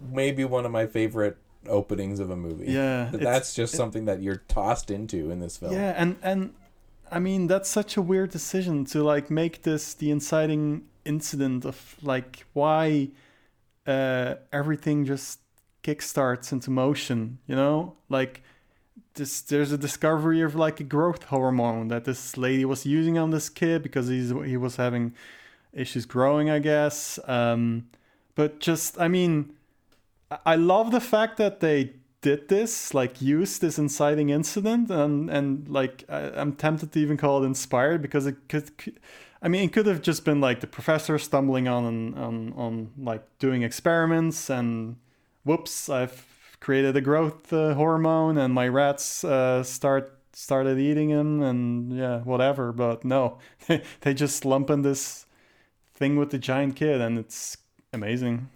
[0.00, 2.70] maybe one of my favorite openings of a movie.
[2.70, 5.72] Yeah, But that's just it- something that you're tossed into in this film.
[5.72, 6.52] yeah and and
[7.10, 11.96] i mean that's such a weird decision to like make this the inciting incident of
[12.02, 13.08] like why
[13.86, 15.40] uh everything just
[15.82, 17.94] kickstarts into motion you know?
[18.08, 18.42] Like
[19.14, 23.30] this there's a discovery of like a growth hormone that this lady was using on
[23.30, 25.14] this kid because he's he was having
[25.72, 27.18] issues growing i guess.
[27.26, 27.88] Um
[28.34, 29.54] but just i mean
[30.46, 35.68] I- love the fact that they did this like use this inciting incident and and
[35.68, 38.70] like I, i'm tempted to even call it inspired because it could
[39.44, 43.22] i mean it could have just been like the professor stumbling on on on like
[43.38, 44.96] doing experiments and
[45.44, 46.26] whoops i've
[46.60, 52.20] created a growth uh, hormone and my rats uh, start started eating him and yeah
[52.20, 53.38] whatever but no
[54.00, 55.26] they just lump in this
[55.94, 57.58] thing with the giant kid and it's
[57.92, 58.50] amazing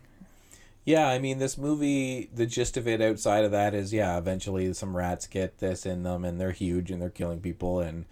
[0.85, 4.73] Yeah, I mean, this movie, the gist of it outside of that is, yeah, eventually
[4.73, 7.81] some rats get this in them and they're huge and they're killing people.
[7.81, 8.07] And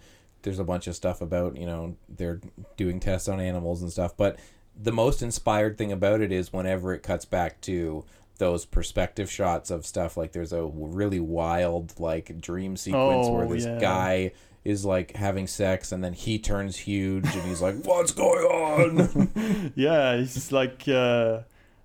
[0.47, 2.39] there's a bunch of stuff about, you know, they're
[2.77, 4.15] doing tests on animals and stuff.
[4.15, 4.39] But
[4.81, 8.05] the most inspired thing about it is whenever it cuts back to
[8.37, 13.47] those perspective shots of stuff like there's a really wild like dream sequence Oh, where
[13.47, 13.79] this yeah.
[13.79, 14.31] guy
[14.63, 19.71] is like having sex and then he turns huge and he's like what's going on
[19.75, 21.39] yeah, he's like uh,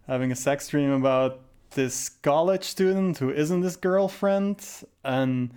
[0.06, 1.40] having a sex dream about
[1.70, 4.62] this college student who isn't his girlfriend,
[5.02, 5.50] and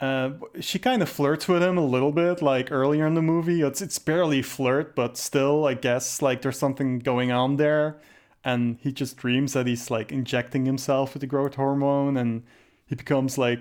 [0.00, 0.30] uh,
[0.60, 3.62] she kind of flirts with him a little bit, like earlier in the movie.
[3.62, 8.00] It's it's barely flirt, but still, I guess like there's something going on there,
[8.44, 12.42] and he just dreams that he's like injecting himself with the growth hormone, and
[12.86, 13.60] he becomes like,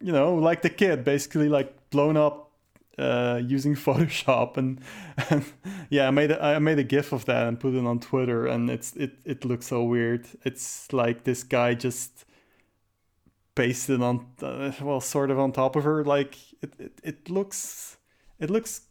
[0.00, 2.52] you know, like the kid, basically like blown up
[2.98, 4.80] uh, using Photoshop and,
[5.30, 5.44] and
[5.90, 8.46] yeah, I made a, I made a GIF of that and put it on Twitter,
[8.46, 10.26] and it's it it looks so weird.
[10.44, 12.24] It's like this guy just
[13.54, 16.04] pasted on uh, well, sort of on top of her.
[16.04, 17.96] Like it it, it looks
[18.38, 18.82] it looks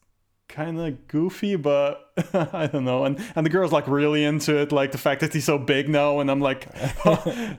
[0.51, 3.05] kind of goofy, but I don't know.
[3.05, 5.89] And and the girl's like really into it, like the fact that he's so big
[5.89, 6.19] now.
[6.19, 6.71] And I'm like,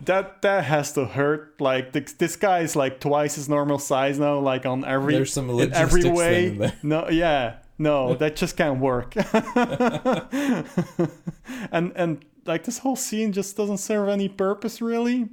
[0.05, 1.61] that that has to hurt.
[1.61, 4.39] Like this, this guy is like twice his normal size now.
[4.39, 6.73] Like on every There's some in every logistics way.
[6.83, 9.15] No, yeah, no, that just can't work.
[11.73, 15.29] and and like this whole scene just doesn't serve any purpose really,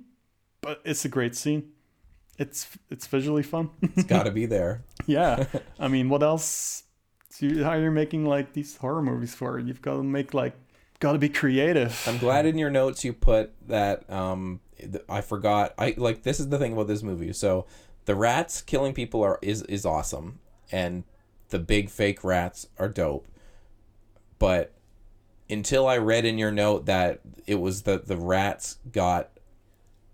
[0.62, 1.72] but it's a great scene.
[2.38, 3.70] It's it's visually fun.
[3.82, 5.46] it's got to be there yeah,
[5.80, 6.84] I mean, what else?
[7.38, 9.60] Do you, how you're making like these horror movies for?
[9.60, 10.54] You've got to make like,
[11.00, 12.02] got to be creative.
[12.08, 14.10] I'm glad in your notes you put that.
[14.10, 14.62] Um,
[15.10, 15.74] I forgot.
[15.78, 17.34] I like this is the thing about this movie.
[17.34, 17.66] So
[18.06, 20.40] the rats killing people are is is awesome,
[20.72, 21.04] and
[21.50, 23.28] the big fake rats are dope.
[24.38, 24.74] But
[25.50, 29.32] until I read in your note that it was the the rats got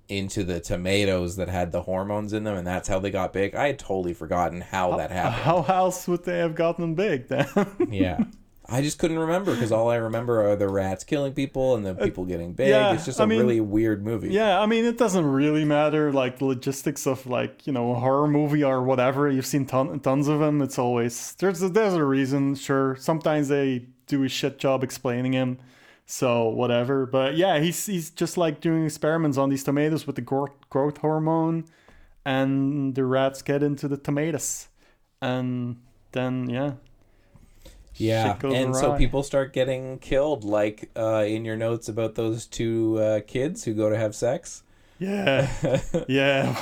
[0.07, 3.55] into the tomatoes that had the hormones in them, and that's how they got big.
[3.55, 5.43] I had totally forgotten how that happened.
[5.43, 7.47] How else would they have gotten big then?
[7.89, 8.23] yeah.
[8.67, 11.93] I just couldn't remember because all I remember are the rats killing people and the
[11.93, 12.73] people getting big.
[12.73, 14.29] Uh, yeah, it's just a I mean- really weird movie.
[14.29, 17.99] Yeah, I mean, it doesn't really matter, like the logistics of like you know a
[17.99, 19.29] horror movie or whatever.
[19.29, 20.63] You've seen ton- tons of them.
[20.63, 22.55] It's always there's a, there's a reason.
[22.55, 25.59] Sure, sometimes they do a shit job explaining him,
[26.05, 27.05] so whatever.
[27.05, 31.65] But yeah, he's he's just like doing experiments on these tomatoes with the growth hormone,
[32.23, 34.67] and the rats get into the tomatoes,
[35.21, 35.77] and
[36.11, 36.73] then yeah.
[37.97, 42.99] Yeah, and so people start getting killed, like uh, in your notes about those two
[42.99, 44.63] uh, kids who go to have sex.
[44.99, 45.49] Yeah,
[46.09, 46.55] yeah,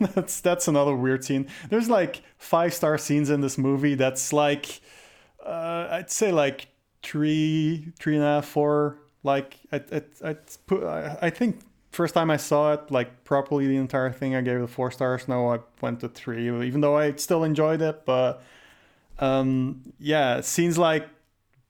[0.14, 1.46] that's that's another weird scene.
[1.68, 3.96] There's like five star scenes in this movie.
[3.96, 4.80] That's like,
[5.44, 6.68] uh, I'd say like
[7.02, 8.98] three, three and a half, four.
[9.22, 10.32] Like I, I, I
[10.66, 14.40] put, I I think first time I saw it, like properly the entire thing, I
[14.40, 15.26] gave it four stars.
[15.28, 18.04] Now I went to three, even though I still enjoyed it.
[18.04, 18.42] But
[19.18, 21.08] um, yeah, scenes like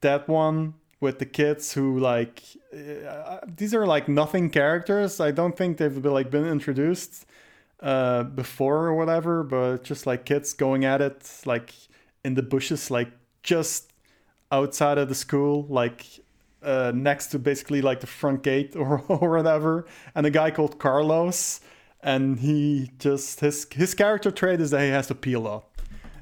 [0.01, 2.43] that one with the kids who like
[2.75, 5.21] uh, these are like nothing characters.
[5.21, 7.25] I don't think they've been like been introduced
[7.81, 11.73] uh, before or whatever, but just like kids going at it like
[12.25, 13.11] in the bushes, like
[13.43, 13.88] just
[14.51, 16.07] outside of the school, like
[16.63, 20.79] uh, next to basically like the front gate or, or whatever, and a guy called
[20.79, 21.61] Carlos,
[22.01, 25.67] and he just his his character trait is that he has to pee a lot,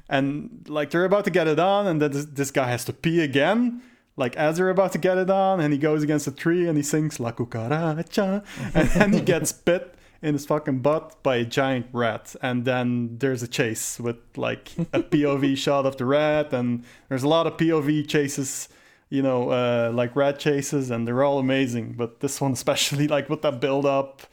[0.09, 2.93] and like they're about to get it on, and then this, this guy has to
[2.93, 3.81] pee again.
[4.15, 6.75] Like as they're about to get it on, and he goes against a tree and
[6.75, 11.45] he sings La Cucaracha, and then he gets bit in his fucking butt by a
[11.45, 16.53] giant rat, and then there's a chase with like a POV shot of the rat,
[16.53, 18.69] and there's a lot of POV chases
[19.09, 21.93] you know, uh, like rat chases, and they're all amazing.
[21.93, 24.23] But this one, especially, like with that build up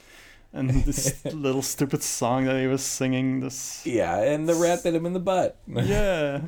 [0.53, 3.41] and this little stupid song that he was singing.
[3.41, 5.57] This Yeah, and the rat bit him in the butt.
[5.67, 6.43] yeah,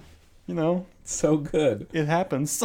[0.47, 1.89] you know, so good.
[1.93, 2.63] it happens.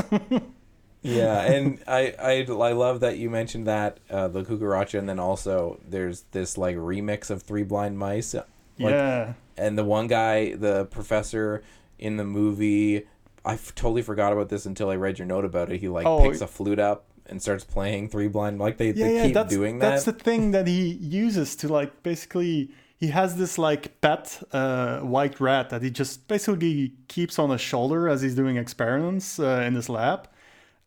[1.02, 5.20] Yeah, and I, I I love that you mentioned that uh, the cucaracha, and then
[5.20, 8.34] also there's this like remix of Three Blind Mice.
[8.34, 8.46] Like,
[8.78, 11.64] yeah, and the one guy, the professor
[12.00, 13.04] in the movie,
[13.46, 15.80] I f- totally forgot about this until I read your note about it.
[15.80, 18.60] He like Oh, picks a flute up and starts playing Three Blind.
[18.60, 19.26] Like they, yeah, they yeah.
[19.26, 19.90] keep That's doing that.
[19.90, 22.72] that's the thing that he uses to like basically.
[22.98, 27.60] He has this like pet uh, white rat that he just basically keeps on his
[27.60, 30.28] shoulder as he's doing experiments uh, in his lab.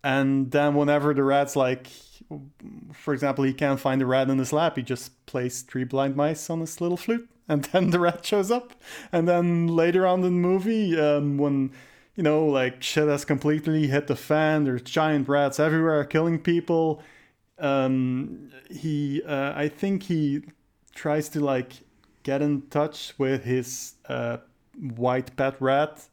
[0.04, 1.88] And then whenever the rat's like,
[2.92, 6.14] for example, he can't find the rat in his lab, he just plays three blind
[6.14, 8.74] mice on his little flute, and then the rat shows up.
[9.10, 11.72] And then later on in the movie, um, when
[12.16, 17.02] you know, like shit has completely hit the fan, there's giant rats everywhere killing people.
[17.58, 20.42] Um, he, uh, I think he
[20.94, 21.72] tries to like
[22.22, 24.36] get in touch with his uh,
[24.96, 26.06] white pet rat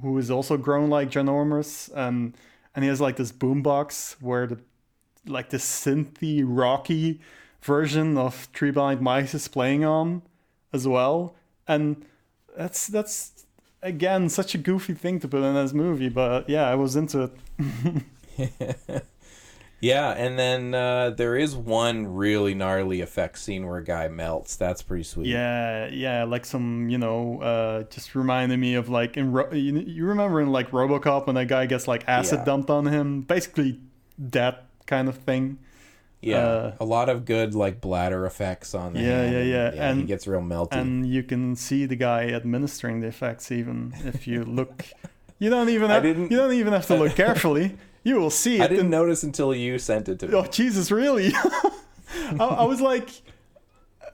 [0.00, 2.34] who is also grown like ginormous um,
[2.76, 4.58] and he has like this boombox where the
[5.26, 7.20] like the synthy rocky
[7.62, 10.22] version of Three Blind Mice is playing on
[10.72, 11.34] as well.
[11.66, 12.04] And
[12.56, 13.44] that's that's
[13.82, 17.30] again such a goofy thing to put in this movie but yeah I was into
[17.58, 18.02] it
[19.80, 24.56] yeah, and then uh, there is one really gnarly effect scene where a guy melts.
[24.56, 25.26] That's pretty sweet.
[25.26, 29.78] Yeah, yeah, like some, you know, uh, just reminded me of like in Ro- you,
[29.78, 32.44] you remember in like RoboCop when that guy gets like acid Yeah.
[32.46, 33.78] dumped on him, basically
[34.18, 35.58] that kind of thing.
[36.22, 39.90] Yeah, Uh, a lot of good like bladder effects on the Yeah, hand, yeah, yeah,
[39.90, 40.72] and he gets real melty.
[40.72, 44.86] And you can see the guy administering the effects even if you look.
[45.38, 47.76] You don't even I have, didn't- you don't even have to look carefully.
[48.06, 48.62] You will see it.
[48.62, 50.34] I didn't in- notice until you sent it to me.
[50.34, 51.32] Oh Jesus, really?
[52.38, 53.10] I, I was like,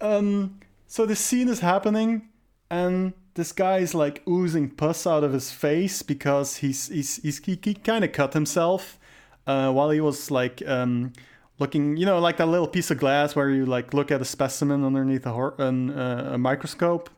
[0.00, 2.30] um, so the scene is happening,
[2.70, 7.44] and this guy is like oozing pus out of his face because he's he's, he's
[7.44, 8.98] he, he kind of cut himself
[9.46, 11.12] uh, while he was like um,
[11.58, 14.24] looking, you know, like that little piece of glass where you like look at a
[14.24, 17.10] specimen underneath a, hor- an, uh, a microscope.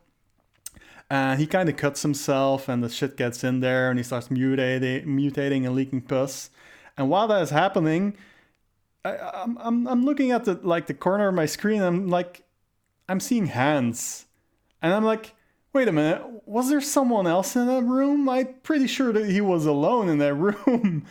[1.15, 4.27] And he kind of cuts himself, and the shit gets in there, and he starts
[4.27, 6.49] mutating, mutating and leaking pus.
[6.97, 8.17] And while that is happening,
[9.05, 11.81] I, I'm, I'm I'm looking at the like the corner of my screen.
[11.81, 12.43] I'm like,
[13.07, 14.25] I'm seeing hands,
[14.81, 15.33] and I'm like,
[15.71, 18.27] wait a minute, was there someone else in that room?
[18.27, 21.05] I'm pretty sure that he was alone in that room.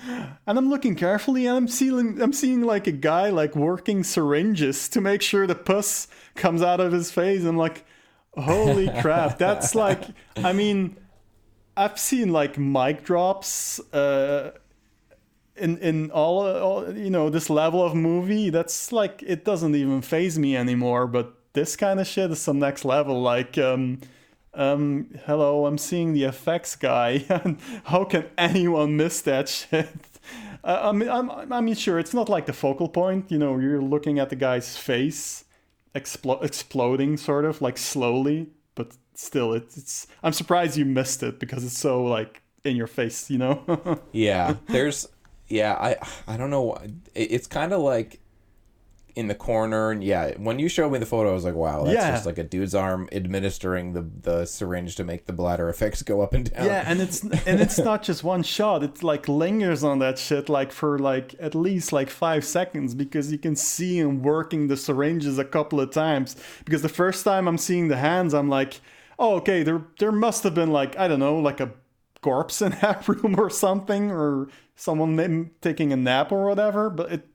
[0.47, 4.87] and I'm looking carefully, and I'm seeing I'm seeing like a guy like working syringes
[4.91, 7.43] to make sure the pus comes out of his face.
[7.45, 7.87] I'm like,
[8.37, 10.05] holy crap, that's like,
[10.37, 10.97] I mean,
[11.77, 13.81] I've seen like mic drops.
[13.93, 14.53] Uh,
[15.57, 20.03] in in all, all you know this level of movie that's like it doesn't even
[20.03, 24.01] faze me anymore but this kind of shit is some next level like um
[24.55, 29.89] um hello i'm seeing the effects guy and how can anyone miss that shit
[30.65, 33.31] uh, I mean, I'm, I mean, sure, it's not like the focal point.
[33.31, 35.44] You know, you're looking at the guy's face
[35.95, 40.07] explo- exploding, sort of like slowly, but still, it's, it's.
[40.23, 43.31] I'm surprised you missed it because it's so like in your face.
[43.31, 44.01] You know.
[44.13, 45.09] yeah, there's
[45.49, 46.77] yeah, I I don't know.
[47.15, 48.21] It's kind of like
[49.17, 51.85] in the corner, and yeah, when you showed me the photo, I was like, wow,
[51.85, 52.11] that's Yeah.
[52.11, 56.21] just like a dude's arm administering the the syringe to make the bladder effects go
[56.21, 56.67] up and down.
[56.67, 58.83] Yeah, and it's and it's not just one shot.
[58.83, 63.31] It like lingers on that shit like for like at least like five seconds because
[63.31, 66.37] you can see him working the syringes a couple of times.
[66.65, 68.81] Because the first time I'm seeing the hands, I'm like,
[69.19, 71.71] oh okay, there there must have been like I don't know like a
[72.21, 76.91] corpse in that room or something or someone taking a nap or whatever.
[76.91, 77.29] But it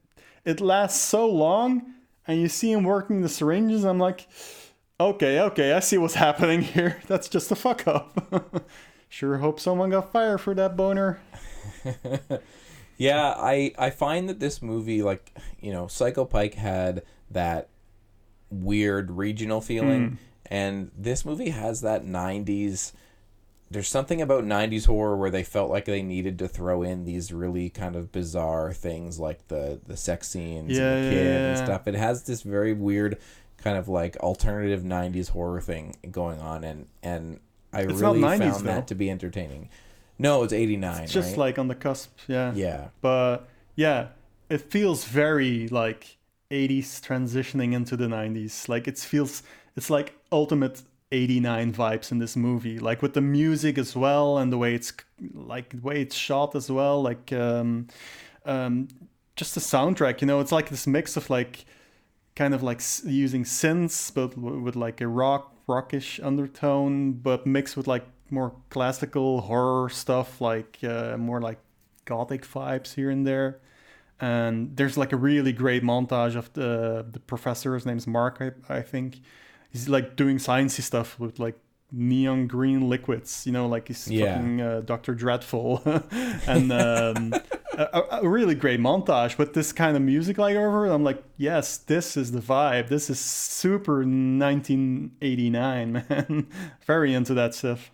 [0.44, 1.94] it lasts so long,
[2.26, 3.84] and you see him working the syringes.
[3.84, 4.26] I'm like,
[4.98, 7.00] okay, okay, I see what's happening here.
[7.06, 8.64] That's just a fuck up.
[9.08, 11.20] sure hope someone got fired for that boner.
[12.96, 17.70] Yeah, I I find that this movie, like you know, Psycho Pike had that
[18.50, 20.16] weird regional feeling, Mm.
[20.50, 22.92] and this movie has that '90s.
[23.70, 27.32] There's something about '90s horror where they felt like they needed to throw in these
[27.32, 31.48] really kind of bizarre things, like the the sex scenes Yeah, and the kid yeah,
[31.50, 31.86] and stuff.
[31.86, 33.18] It has this very weird
[33.58, 37.38] kind of like alternative '90s horror thing going on, and and
[37.72, 38.70] I It's really 90s found though.
[38.72, 39.68] that to be entertaining.
[40.18, 41.04] No, it's '89.
[41.04, 41.38] It's just right?
[41.38, 42.52] like on the cusp, yeah.
[42.54, 42.88] Yeah.
[43.00, 44.08] But yeah,
[44.48, 46.18] it feels very like
[46.50, 48.68] 80s transitioning into the 90s.
[48.68, 49.42] Like it feels
[49.76, 50.82] it's like ultimate
[51.12, 52.78] 89 vibes in this movie.
[52.78, 54.92] Like with the music as well and the way it's
[55.34, 57.88] like the way it's shot as well, like um
[58.44, 58.88] um
[59.36, 61.64] just the soundtrack, you know, it's like this mix of like
[62.36, 67.86] kind of like using synths but with like a rock rockish undertone but mixed with
[67.86, 71.58] like more classical horror stuff like uh, more like
[72.04, 73.60] gothic vibes here and there
[74.20, 78.50] and there's like a really great montage of the the professor his name's mark i,
[78.74, 79.20] I think
[79.70, 81.56] he's like doing sciencey stuff with like
[81.92, 84.34] neon green liquids you know like he's Yeah.
[84.36, 85.82] fucking uh, dr dreadful
[86.46, 87.34] and um,
[87.76, 90.92] a, a- really great montage with this kind of music like over it.
[90.94, 96.46] i'm like yes this is the vibe this is super 1989 man
[96.86, 97.90] very into that stuff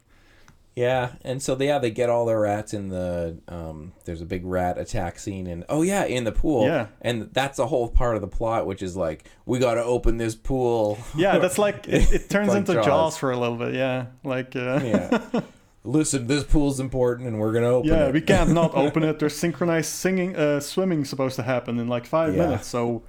[0.76, 3.92] Yeah, and so yeah, they get all the rats in the um.
[4.04, 6.66] There's a big rat attack scene, and oh yeah, in the pool.
[6.66, 6.88] Yeah.
[7.00, 10.18] and that's a whole part of the plot, which is like we got to open
[10.18, 10.98] this pool.
[11.16, 12.84] yeah that's like it, it turns Like into Jaws.
[12.84, 13.16] jaws.
[13.16, 15.40] for a little bit yeah like uh, Yeah.
[15.84, 18.12] Listen, this pool's important, and we're gonna open yeah it.
[18.12, 22.04] we can't not open it there's synchronized singing uh swimming supposed to happen in like
[22.04, 22.42] five Yeah.
[22.48, 23.02] minutes so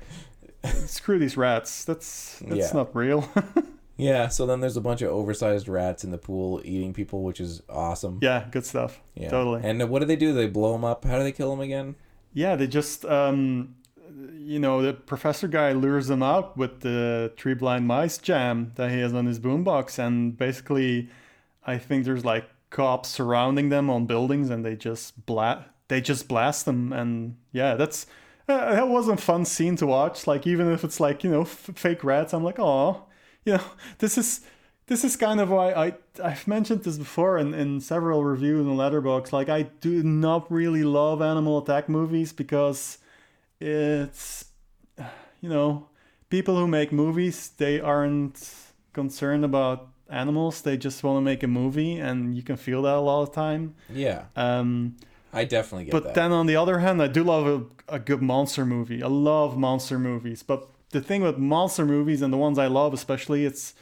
[0.85, 2.71] screw these rats that's that's Yeah.
[2.73, 3.27] not real
[3.97, 4.27] Yeah.
[4.27, 7.61] So then there's a bunch of oversized rats in the pool eating people, which is
[7.69, 8.19] awesome.
[8.21, 9.29] yeah good stuff Yeah.
[9.29, 10.33] totally And what do they do?
[10.33, 11.03] They blow them up.
[11.05, 11.95] How do they kill them again?
[12.33, 13.75] Yeah, they just um
[14.39, 18.89] you know, the professor guy lures them out with the Three Blind Mice jam that
[18.91, 21.09] he has on his boombox and basically
[21.65, 26.27] I think there's like cops surrounding them on buildings and they just bla they just
[26.27, 28.05] blast them and yeah, that's
[28.49, 31.41] uh, that was a fun scene to watch like even if it's like, you know,
[31.41, 33.03] f- fake rats, I'm like, "Oh,
[33.47, 33.63] you know,
[33.99, 34.41] this is
[34.87, 38.75] this is kind of why I I've mentioned this before in, in several reviews in
[38.75, 39.31] Letterboxd.
[39.31, 42.97] Like I do not really love animal attack movies because
[43.61, 44.45] it's
[45.41, 45.87] you know
[46.29, 48.53] people who make movies they aren't
[48.91, 50.61] concerned about animals.
[50.61, 53.33] They just want to make a movie, and you can feel that a lot of
[53.33, 53.75] time.
[53.89, 54.25] Yeah.
[54.35, 54.97] Um,
[55.31, 56.09] I definitely get but that.
[56.09, 59.01] But then on the other hand, I do love a, a good monster movie.
[59.01, 60.43] I love monster movies.
[60.43, 63.73] But the thing with monster movies and the ones I love especially, it's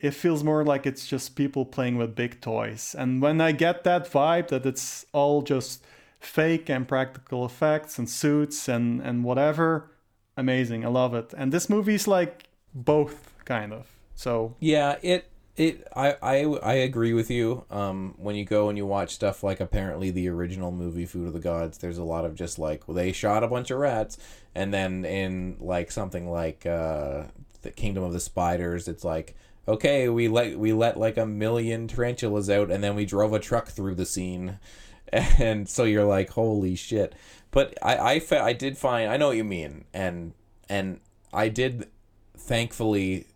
[0.00, 2.94] it feels more like it's just people playing with big toys.
[2.96, 5.84] And when I get that vibe that it's all just
[6.20, 9.90] fake and practical effects and suits and and whatever,
[10.36, 10.84] amazing.
[10.84, 11.34] I love it.
[11.36, 12.44] And this movie's like
[12.74, 13.86] both kind of.
[14.14, 15.28] So Yeah, it
[15.58, 17.64] it I I I agree with you.
[17.70, 21.32] Um, when you go and you watch stuff like apparently the original movie Food of
[21.32, 24.18] the Gods, there's a lot of just like well, they shot a bunch of rats,
[24.54, 27.24] and then in like something like uh,
[27.62, 29.34] the Kingdom of the Spiders, it's like
[29.66, 33.40] okay, we let we let like a million tarantulas out, and then we drove a
[33.40, 34.58] truck through the scene,
[35.12, 37.14] and so you're like holy shit.
[37.50, 40.34] But I I fa- I did find I know what you mean, and
[40.68, 41.00] and
[41.32, 41.88] I did
[42.36, 43.26] thankfully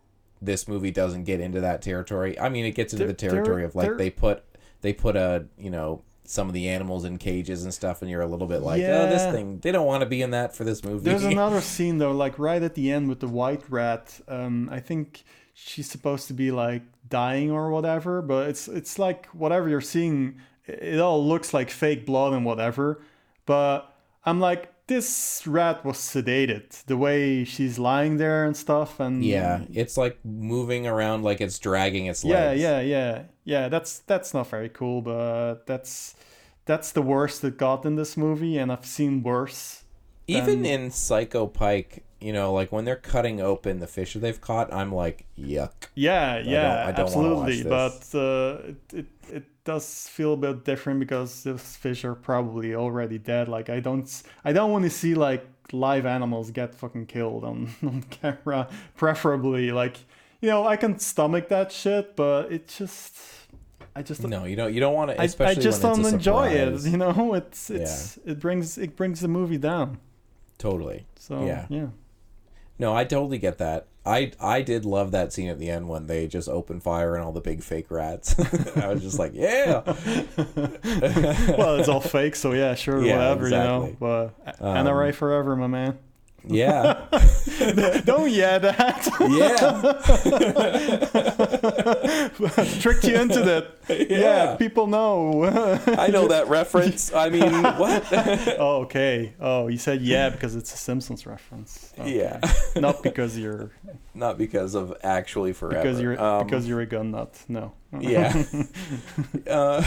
[0.43, 2.39] this movie doesn't get into that territory.
[2.39, 4.45] I mean, it gets into There- the territory there- of like there- they put
[4.83, 8.23] they put a you know some of the animals in cages and stuff, and you're
[8.23, 10.65] a little bit like, oh, this thing they don't want to be in that for
[10.65, 11.05] this movie.
[11.05, 14.21] There's another scene though, like right at the end with the white rat.
[14.29, 15.25] Um, I think
[15.55, 20.41] she's supposed to be like dying or whatever, but it's it's like whatever you're seeing,
[20.67, 23.03] it all looks like fake blood and whatever.
[23.47, 23.93] But
[24.25, 26.85] I'm like, this rat was sedated.
[26.87, 31.59] The way she's lying there and stuff, and yeah, it's like moving around like it's
[31.59, 32.61] dragging its yeah, legs.
[32.61, 33.23] yeah, yeah, yeah.
[33.45, 33.69] Yeah.
[33.69, 36.15] That's that's not very cool, but that's
[36.65, 39.85] that's the worst it got in this movie, and I've seen worse.
[40.27, 44.21] Even than- in Psycho Pike, you know, like when they're cutting open the fish that
[44.21, 45.89] they've caught, I'm like, yuck.
[45.95, 47.69] Yeah, I don't- yeah, I don't wanna watch absolutely.
[47.69, 52.75] But uh, it, it it does feel a bit different because those fish are probably
[52.75, 53.49] already dead.
[53.49, 57.71] Like I don't I don't want to see like live animals get fucking killed on
[57.83, 58.69] on camera.
[58.97, 59.99] Preferably like
[60.41, 63.17] you know I can stomach that shit, but it just
[63.95, 64.73] I just No, you don't.
[64.73, 65.21] You don't want to.
[65.21, 66.87] I, Especially I just when it's a don't enjoy surprise.
[66.87, 66.91] it.
[66.91, 69.99] You know, it's it's it brings it brings the movie down.
[70.59, 71.07] Totally.
[71.19, 71.67] So yeah.
[71.69, 71.87] yeah.
[72.79, 73.87] No, I totally get that.
[74.05, 77.25] I I did love that scene at the end when they just open fire and
[77.25, 78.35] all the big fake rats.
[78.77, 79.83] I was just like, yeah.
[81.57, 83.87] well, it's all fake, so yeah, sure, Yeah, whatever, exactly.
[83.89, 84.33] you know.
[84.41, 85.99] But Um, NRA forever, my man.
[86.45, 87.07] Yeah.
[88.05, 89.09] Don't yeah that.
[89.31, 89.93] Yeah.
[92.81, 93.77] Tricked you into that.
[94.11, 95.45] Yeah, people know.
[95.99, 97.13] I know that reference.
[97.13, 98.13] I mean, what?
[98.59, 99.35] oh, okay.
[99.41, 101.93] Oh, you said yeah because it's a Simpsons reference.
[101.99, 102.19] Okay.
[102.19, 102.41] Yeah.
[102.77, 103.71] Not because you're
[104.15, 105.83] Not because of actually forever.
[105.83, 107.43] because you're Um, because you're a gun nut.
[107.49, 107.73] No.
[107.99, 108.43] Yeah.
[109.49, 109.83] uh,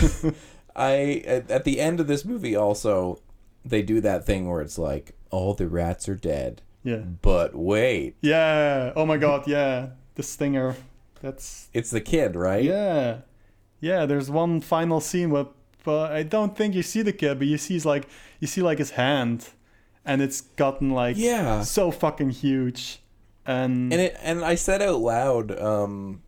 [0.76, 3.20] I at, at the end of this movie also
[3.64, 6.62] they do that thing where it's like all the rats are dead.
[6.84, 7.04] Yeah.
[7.22, 8.94] But wait, Yeah.
[8.96, 9.48] Oh my god.
[9.48, 9.90] Yeah.
[10.16, 10.76] The stinger.
[11.22, 12.64] That's it's the kid, right?
[12.64, 13.22] yeah.
[13.82, 14.06] Yeah.
[14.06, 15.48] There's one final scene where,
[15.84, 18.08] but I don't think you see the kid, but you see his like
[18.40, 19.50] you see like his hand,
[20.06, 21.64] and it's gotten like Yeah.
[21.64, 23.00] so fucking huge,
[23.46, 26.22] and And it and I said out loud um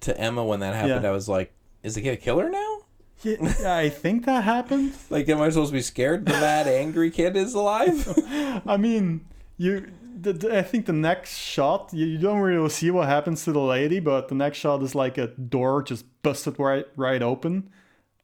[0.00, 1.10] to Emma when that happened, Yeah.
[1.10, 1.52] I was like,
[1.82, 2.78] is the kid a killer now?
[3.22, 4.94] Yeah, I think that happened.
[5.10, 8.08] Like am I supposed to be scared that that angry kid is alive?
[8.66, 9.92] I mean, you.
[10.20, 13.52] The, the- I think the next shot you, you don't really see what happens to
[13.52, 17.70] the lady, but the next shot is like a door just busted right right open,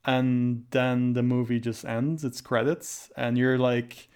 [0.04, 2.24] and then the movie just ends.
[2.24, 4.08] It's credits, and you're like,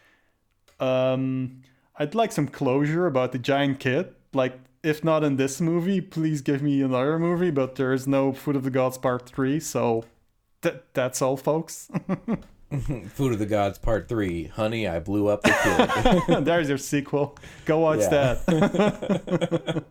[0.80, 1.62] um,
[1.96, 4.14] I'd like some closure about the giant kid.
[4.32, 7.50] Like, if not in this movie, please give me another movie.
[7.50, 10.04] But there is no Food of the Gods Part Three, so
[10.62, 11.90] th- that's all, folks.
[13.10, 14.44] Food of the Gods Part 3.
[14.46, 16.44] Honey, I blew up the kid.
[16.46, 17.36] There's your sequel.
[17.66, 18.38] Go watch Yeah.
[18.46, 19.84] that.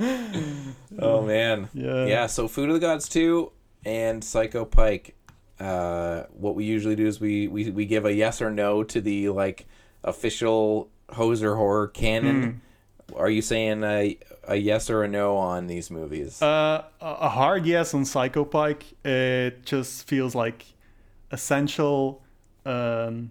[0.98, 1.68] oh man.
[1.72, 2.06] Yeah.
[2.06, 3.50] Yeah, so Food of the Gods 2
[3.84, 5.14] and Psycho Pike.
[5.60, 9.00] Uh what we usually do is we we, we give a yes or no to
[9.00, 9.66] the like
[10.02, 12.60] official Hoser horror canon.
[13.16, 16.40] Are you saying a, a yes or a no on these movies?
[16.42, 18.84] Uh, a a hard yes on Psycho Pike.
[19.04, 20.64] It just feels like
[21.30, 22.22] essential
[22.64, 23.30] um,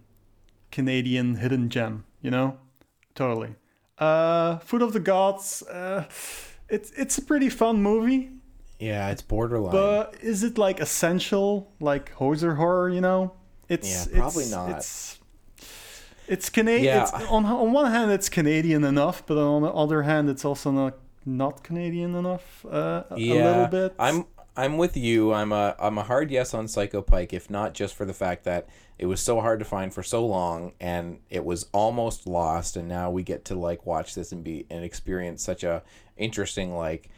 [0.71, 2.05] Canadian hidden gem.
[2.21, 2.57] You know,
[3.15, 3.55] totally.
[3.97, 5.63] Uh, Food of the Gods.
[5.63, 6.05] Uh,
[6.69, 8.31] it's it's a pretty fun movie,
[8.79, 9.71] yeah, it's borderline.
[9.73, 12.89] but is it like essential like Hoser horror?
[12.89, 13.33] You know,
[13.69, 14.69] it's Yeah, probably it's- not.
[14.77, 15.19] It's
[16.27, 16.83] it's Canadian.
[16.85, 17.03] Yeah.
[17.03, 20.71] It's, on on one hand, it's Canadian enough, but on the other hand, it's also
[20.71, 22.65] not not Canadian enough.
[22.65, 23.95] Uh, a- yeah, a little bit.
[23.99, 25.33] I'm I'm with you.
[25.33, 28.43] I'm a I'm a hard yes on Psycho Pike, if not just for the fact
[28.43, 28.67] that
[28.99, 32.87] it was so hard to find for so long, and it was almost lost, and
[32.87, 35.83] now we get to like watch this and be and experience such a
[36.17, 37.09] interesting like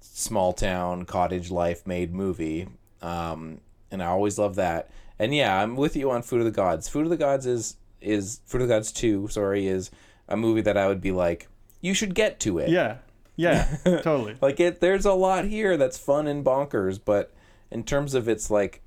[0.00, 2.68] small town cottage life made movie.
[3.02, 4.90] Um, and I always love that.
[5.18, 6.88] And yeah, I'm with you on Food of the Gods.
[6.88, 9.28] Food of the Gods is is Food of the Gods two.
[9.28, 9.90] Sorry, is
[10.28, 11.48] a movie that I would be like,
[11.80, 12.68] you should get to it.
[12.70, 12.98] Yeah,
[13.36, 14.36] yeah, totally.
[14.40, 17.32] Like it, there's a lot here that's fun and bonkers, but
[17.70, 18.82] in terms of its like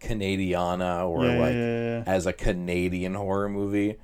[0.00, 2.02] Canadiana or Yeah, like yeah, yeah.
[2.06, 3.96] as a Canadian horror movie,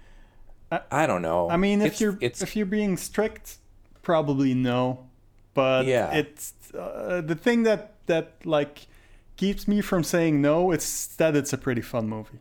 [0.91, 1.49] I, don't know.
[1.51, 3.59] I mean, if It's- you're it's if you're being strict,
[4.03, 5.07] probably no.
[5.55, 6.11] But Yeah.
[6.13, 8.89] it's uh, the thing that that like
[9.37, 10.73] keeps me from saying no.
[10.73, 12.41] It's that it's a pretty fun movie.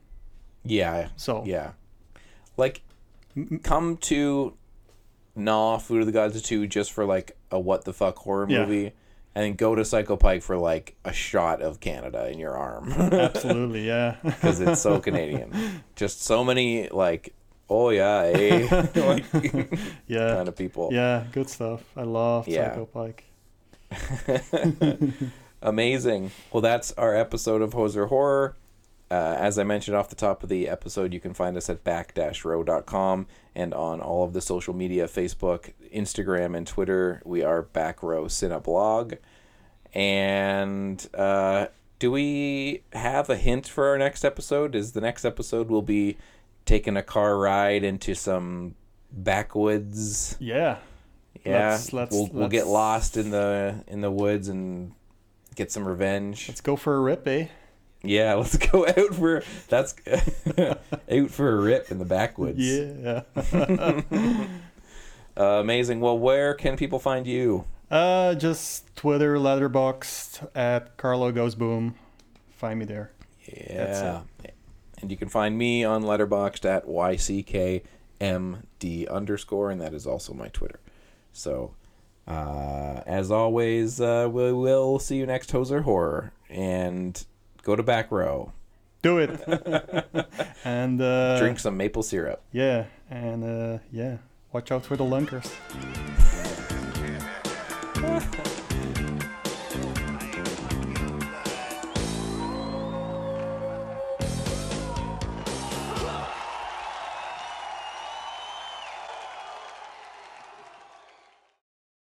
[0.64, 1.72] Yeah, So yeah,
[2.57, 2.82] like
[3.64, 4.53] come to
[5.36, 8.66] Nah Food of the Gods two just for like a what the fuck horror Yeah.
[8.66, 8.86] movie,
[9.36, 12.91] and then go to Psycho Pike for like a shot of Canada in your arm.
[12.93, 14.18] absolutely, yeah.
[14.24, 15.84] because it's so Canadian.
[15.95, 17.34] Just so many like,
[17.70, 18.68] oh yeah, eh?
[18.95, 19.26] like
[20.07, 20.89] yeah, kind of people.
[20.91, 21.82] yeah, good stuff.
[21.97, 22.70] I love Yeah.
[22.76, 23.24] Psycho Pike.
[25.61, 26.32] Amazing.
[26.51, 28.55] Well, that's our episode of Hoser Horror.
[29.14, 31.84] Uh, as I mentioned off the top of the episode, you can find us at
[31.84, 37.22] back-row.com and on all of the social media Facebook, Instagram, and Twitter.
[37.24, 39.20] We are Back Row Cineblog.
[39.93, 41.68] And uh,
[41.99, 44.74] do we have a hint for our next episode?
[44.74, 46.18] Is the next episode will be
[46.66, 48.74] taking a car ride into some
[49.11, 50.38] backwoods?
[50.39, 50.78] Yeah,
[51.45, 54.93] Yeah, Let's- let's- we'll we'll get lost in the in the woods and
[55.55, 56.47] get some revenge.
[56.47, 57.47] let's go for a rip, eh?
[58.04, 59.95] Yeah, let's go out for that's
[60.58, 62.60] out for a rip in the backwoods.
[62.60, 63.24] Yeah.
[65.36, 65.99] Uh, amazing.
[65.99, 67.66] Well, where can people find you?
[67.89, 71.95] uh, just Twitter, Letterboxd at Carlo Goes Boom.
[72.51, 73.12] Find me there.
[73.47, 74.22] Yeah,
[75.01, 77.82] and you can find me on Letterboxd at yckmd
[79.10, 80.80] underscore, and that is also my Twitter.
[81.32, 81.74] So,
[82.28, 87.26] uh, as always, uh, we will see you next Hoser Horror, and
[87.64, 88.51] Go to back row.
[89.01, 89.41] Do it.
[90.66, 92.41] and uh, drink some maple syrup.
[92.51, 94.18] Yeah, and uh, yeah,
[94.51, 95.51] watch out for the lunkers.